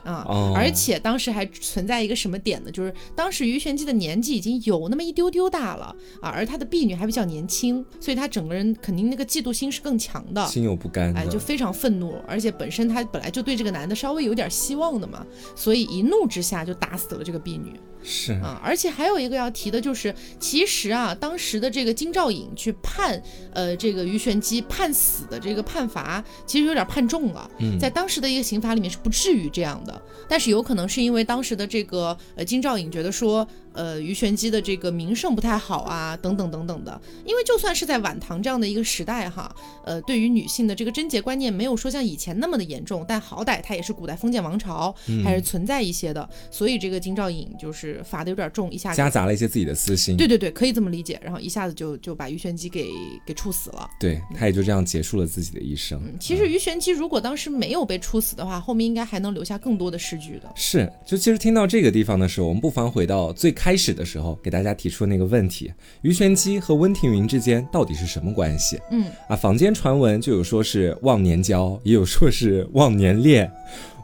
[0.04, 0.26] 啊，
[0.56, 2.72] 而且当时还存在一个什么点呢？
[2.72, 15.26] 就是当时于玄机的年纪已经有那么一丢丢大了啊，而他的婢女还比较年轻，所以他整个人肯定那个嫉妒心是更强的，心有不甘，哎，就非常愤怒，而且本身他本来就对这个男的稍微有点希望的嘛，
[15.56, 17.80] 所以一怒之下就打死了这个婢女。
[18.04, 23.22] 是啊，而且还有一个要提的就是，其实啊，当时的这个金兆尹去判，
[23.54, 27.50] 呃，这个于玄机判死的这个判罚，其实有点判重了。
[27.60, 30.02] 嗯，在当时的一个刑法里面是不至于这样的。
[30.28, 37.02] 但是有可能是因为当时的这个呃金兆尹觉得说，呃于玄机的这个名声不太好啊，等等等等的。
[37.26, 46.28] 因为就算是在晚唐这样的一个时代哈，呃对于女性的这个贞洁观念没有说像以前那么的严重，但好歹它也是古代封建王朝，还是存在一些的。
[46.50, 50.16] 所以这个金兆尹就是罚的有点重，一下夹杂了一些自己的私心。
[50.16, 51.20] 对对对，可以这么理解。
[51.24, 52.90] 然后一下子就就把鱼玄机给
[53.26, 53.90] 给处死了。
[54.00, 56.02] 对，他也就这样结束了自己的一生。
[56.20, 60.52] 其实鱼玄机如果当时没有被处死的话，后面应该还能留下更多的诗句的。
[60.56, 65.72] 是，就其实听到这个地方的时候，我们不妨回到最开始的时候，给大家提出那个问题：
[66.02, 68.80] 鱼玄机和温庭筠之间到底是什么关系？
[68.92, 73.52] 嗯，啊，坊间传闻就有说是忘年交，也有说是忘年恋。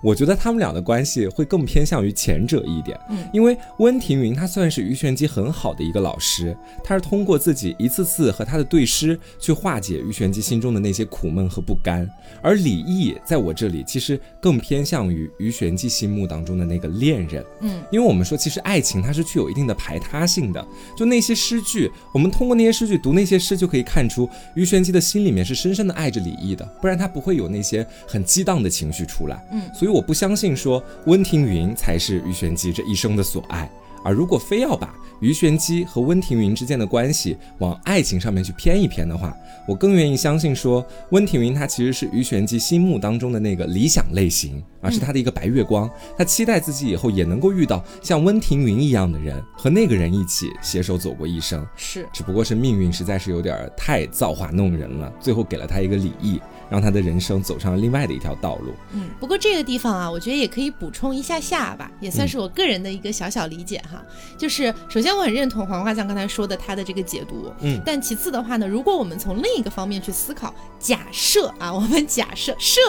[0.01, 12.09] 我觉得他们俩的关系会更偏向于前者一点，嗯，因为温庭筠他算是于玄机很好的一个老师，他是通过自己一次次和他的对诗去化解于玄机心中的那些苦闷和不甘，
[12.41, 29.86] 而李益在我这里其实更偏向于于玄机心目当中的那个恋人，嗯，因为我们说其实爱情它是具有一定的排他性的，就那些诗句，我们通过那些诗句读那些诗就可以看出于玄机的心里面是深深的爱着李益的，不然他不会有那些很激荡的情绪出来，嗯，所以。
[29.87, 33.71] 所以我不相信说温庭筠才是鱼玄机这一生的所爱，
[34.03, 39.35] 而如果非要把鱼玄机和温庭筠之间的关系往爱情上面去偏一偏的话，
[39.67, 51.65] 我更愿意相信说温庭筠他其实是鱼玄机心目当中的那个理想类型，而是他的一个白月光，他期待自己以后也能够遇到像温庭筠一样的人，和那个人一起携手走过一生。
[51.75, 56.39] 是，只不过是命运实在是有点太造化弄人了，最后给了他一个李益。
[56.69, 58.73] 让他的人生走上了另外的一条道路。
[58.91, 63.96] 嗯，不过这个地方啊，我觉得也可以补充一下下吧，也算是我个人的一个小小理解哈。
[64.37, 72.81] 就是首先我很认同黄瓜酱刚才说的他的这个解读，嗯，但其次的话呢，如果我们从另一个方面去思考，假设啊，我们假设设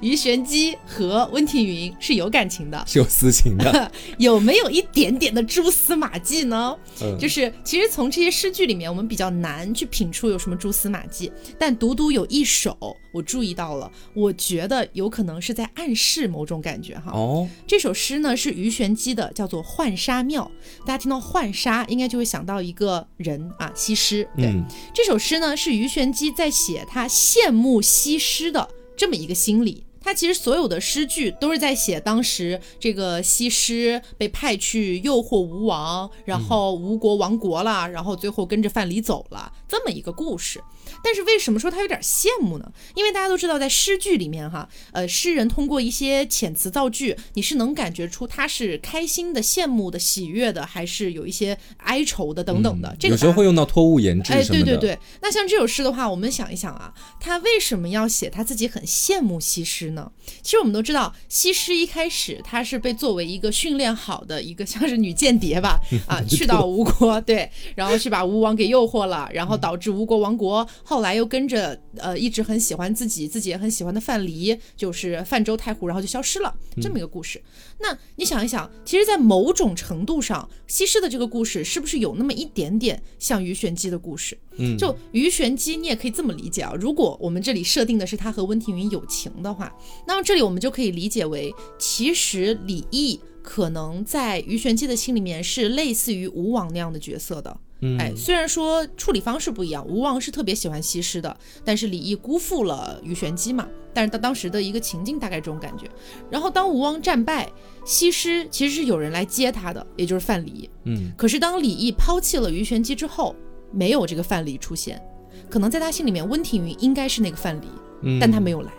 [0.00, 6.76] 于玄机和温庭筠是有感情的，是有私情的， 有没有一点点的蛛丝马迹呢？
[7.02, 12.96] 嗯，就是其实从这些诗句里面，我们比较难去品出有什么蛛丝马迹，但独独有一首。
[13.14, 17.12] 我注意到了，我觉得有可能是在暗示某种感觉哈。
[17.12, 20.50] 哦，这首诗呢是鱼玄机的，叫做《浣纱庙》。
[20.84, 24.28] 大家听到浣纱，应该就会想到一个人啊，西施。
[24.36, 24.52] 对，
[24.92, 29.84] 这首诗呢是鱼玄机在写他羡慕西施的这么一个心理。
[30.00, 40.60] 他其实所有的诗句都是在写当时这个西施被派去诱惑吴王，然后吴国亡国了，然后最后跟着范蠡走了这么一个故事。
[41.04, 42.72] 但是为什么说他有点羡慕呢？
[42.94, 52.96] 因为大家都知道，在诗句里面哈，呃，诗人通过一些遣词造句，你是能感觉出他是开心的、羡慕的、喜悦的，还是有一些哀愁的等等的。
[52.98, 54.98] 这个有时候会用到托物言志哎，对对对。
[55.20, 60.10] 那像这首诗的话，我们想一想啊，他为什么要写他自己很羡慕西施呢？
[60.42, 65.78] 其实我们都知道，西施一开始她是被作为一个训练好的一个像是女间谍吧，
[66.08, 70.66] 啊，去到吴国，对，然后去把吴王给诱惑了，然后导致吴国亡国。
[70.82, 77.42] 后来又跟着呃一直很喜欢自己，自己也很喜欢的范蠡，就是泛舟太湖，然后就消失了，这么一个故事。
[77.78, 84.36] 那你想一想，其实，在某种程度上，西施的这个故事是不是有那么一点点像鱼玄机的故事？
[84.56, 86.72] 嗯，就鱼玄机，你也可以这么理解啊。
[86.78, 89.74] 如果我们这里设定的是他和温庭筠有情的话，
[90.06, 97.56] 那么这里我们就可以理解为，其实李益可能在鱼玄机的心里面是类似于吴王那样的角色的。
[97.98, 103.68] 哎，虽然说处理方式不一样，吴王是特别喜欢西施的，但是李毅辜负了鱼玄机嘛。
[103.92, 105.88] 但是他当时的一个情境大概这种感觉。
[106.28, 107.48] 然后当吴王战败，
[107.84, 110.68] 西施其实是有人来接他的，也就是范蠡。
[110.82, 113.36] 嗯，可是当李毅抛弃了鱼玄机之后，
[113.70, 115.00] 没有这个范蠡出现，
[115.48, 118.72] 可能在他心里面，温庭筠应该是那个范蠡，但他没有来。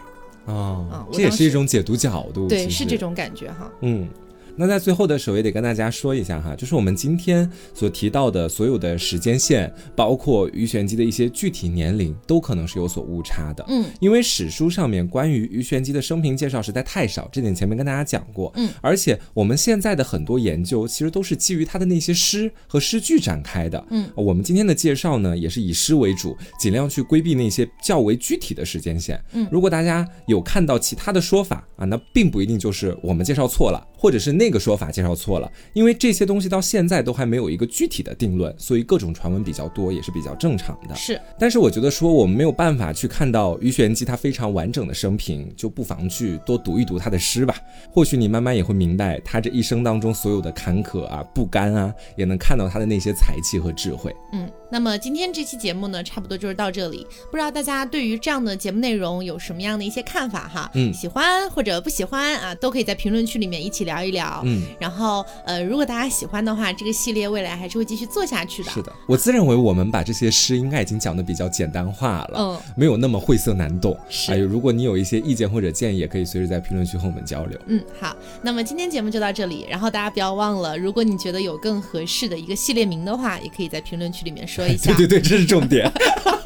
[0.53, 3.71] 啊，这也是一种解读角度，对，是这种感觉哈。
[3.81, 4.09] 嗯。
[4.57, 13.65] 那在最后的时候也得跟大家说一下哈，就是我们今天所提到的所有的时间线，包括鱼玄机的一些具体年龄，都可能是有所误差的。
[13.67, 18.49] 嗯，因为史书上面关于鱼玄机的生平介绍实在太少，这点前面跟大家讲过。
[18.55, 23.85] 嗯，而且我们现在的很多研究其实都是基于他的那些诗和诗句展开的。
[23.89, 29.21] 嗯，我们今天的介绍呢也是以诗为主，尽量去规避那些较为具体的时间线。
[29.33, 34.44] 嗯，如果大家有看到其他的说法啊，那并不一定就是我们介绍错了，或者是那。
[34.45, 40.93] 那个说法介绍错了，因为这些东西到现在都还没有一个具体的定论，所以各种传闻比较多也是比较正常的。
[40.93, 47.55] 是，但是我觉得说我们没有办法去看到鱼玄机他非常完整的生平，就不妨去多读一读他的诗吧。
[47.89, 54.15] 或许你慢慢也会明白他这一生当中所有的坎坷啊、不甘啊，也能看到他的那些才气和智慧。
[54.31, 54.47] 嗯。
[54.69, 57.05] 那么今天这期节目呢，差不多就是到这里。
[57.31, 60.69] 不知道大家对于这样的节目内容有什么样的一些看法哈？
[60.73, 64.41] 嗯，喜欢或者不喜欢啊，都可以在评论区里面一起聊一聊。
[64.45, 68.71] 嗯，然后呃，如果大家喜欢的话，这个系列未来还是会继续做下去的。
[68.71, 73.97] 是的，我自认为我们把这些诗应该已经讲的比较简单化了，嗯，没有那么晦涩难懂。
[74.09, 77.59] 是，如果你有一些意见或者建议，也可以随时在评论区和我们交流。
[77.67, 79.65] 嗯，好，那么今天节目就到这里。
[79.69, 84.93] 然后大家不要忘了，如果你觉得有更合适的一个系列名的话，也可以在评论区里面说一下。
[84.93, 85.21] 对对对。
[85.21, 85.91] 这是重点，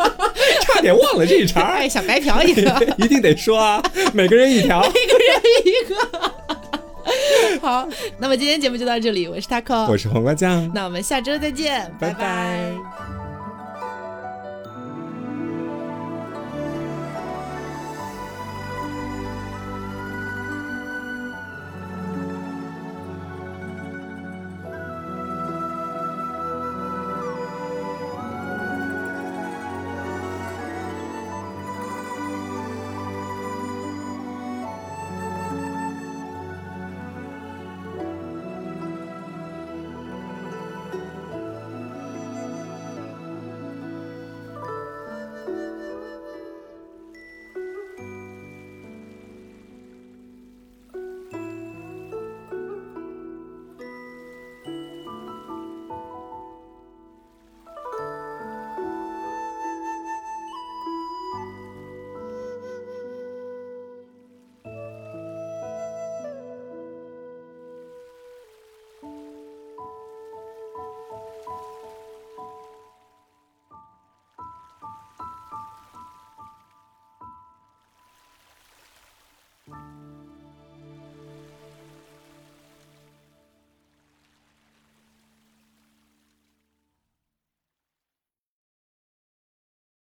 [0.63, 1.61] 差点忘了这一茬。
[1.61, 3.83] 哎，想白嫖一个， 一定得说啊，
[4.13, 6.31] 每个人一条，每个人一个。
[7.61, 7.87] 好，
[8.19, 13.18] 那么今天节目就到这里，我是 taco，我是黄瓜酱，那我们下周再见，拜拜。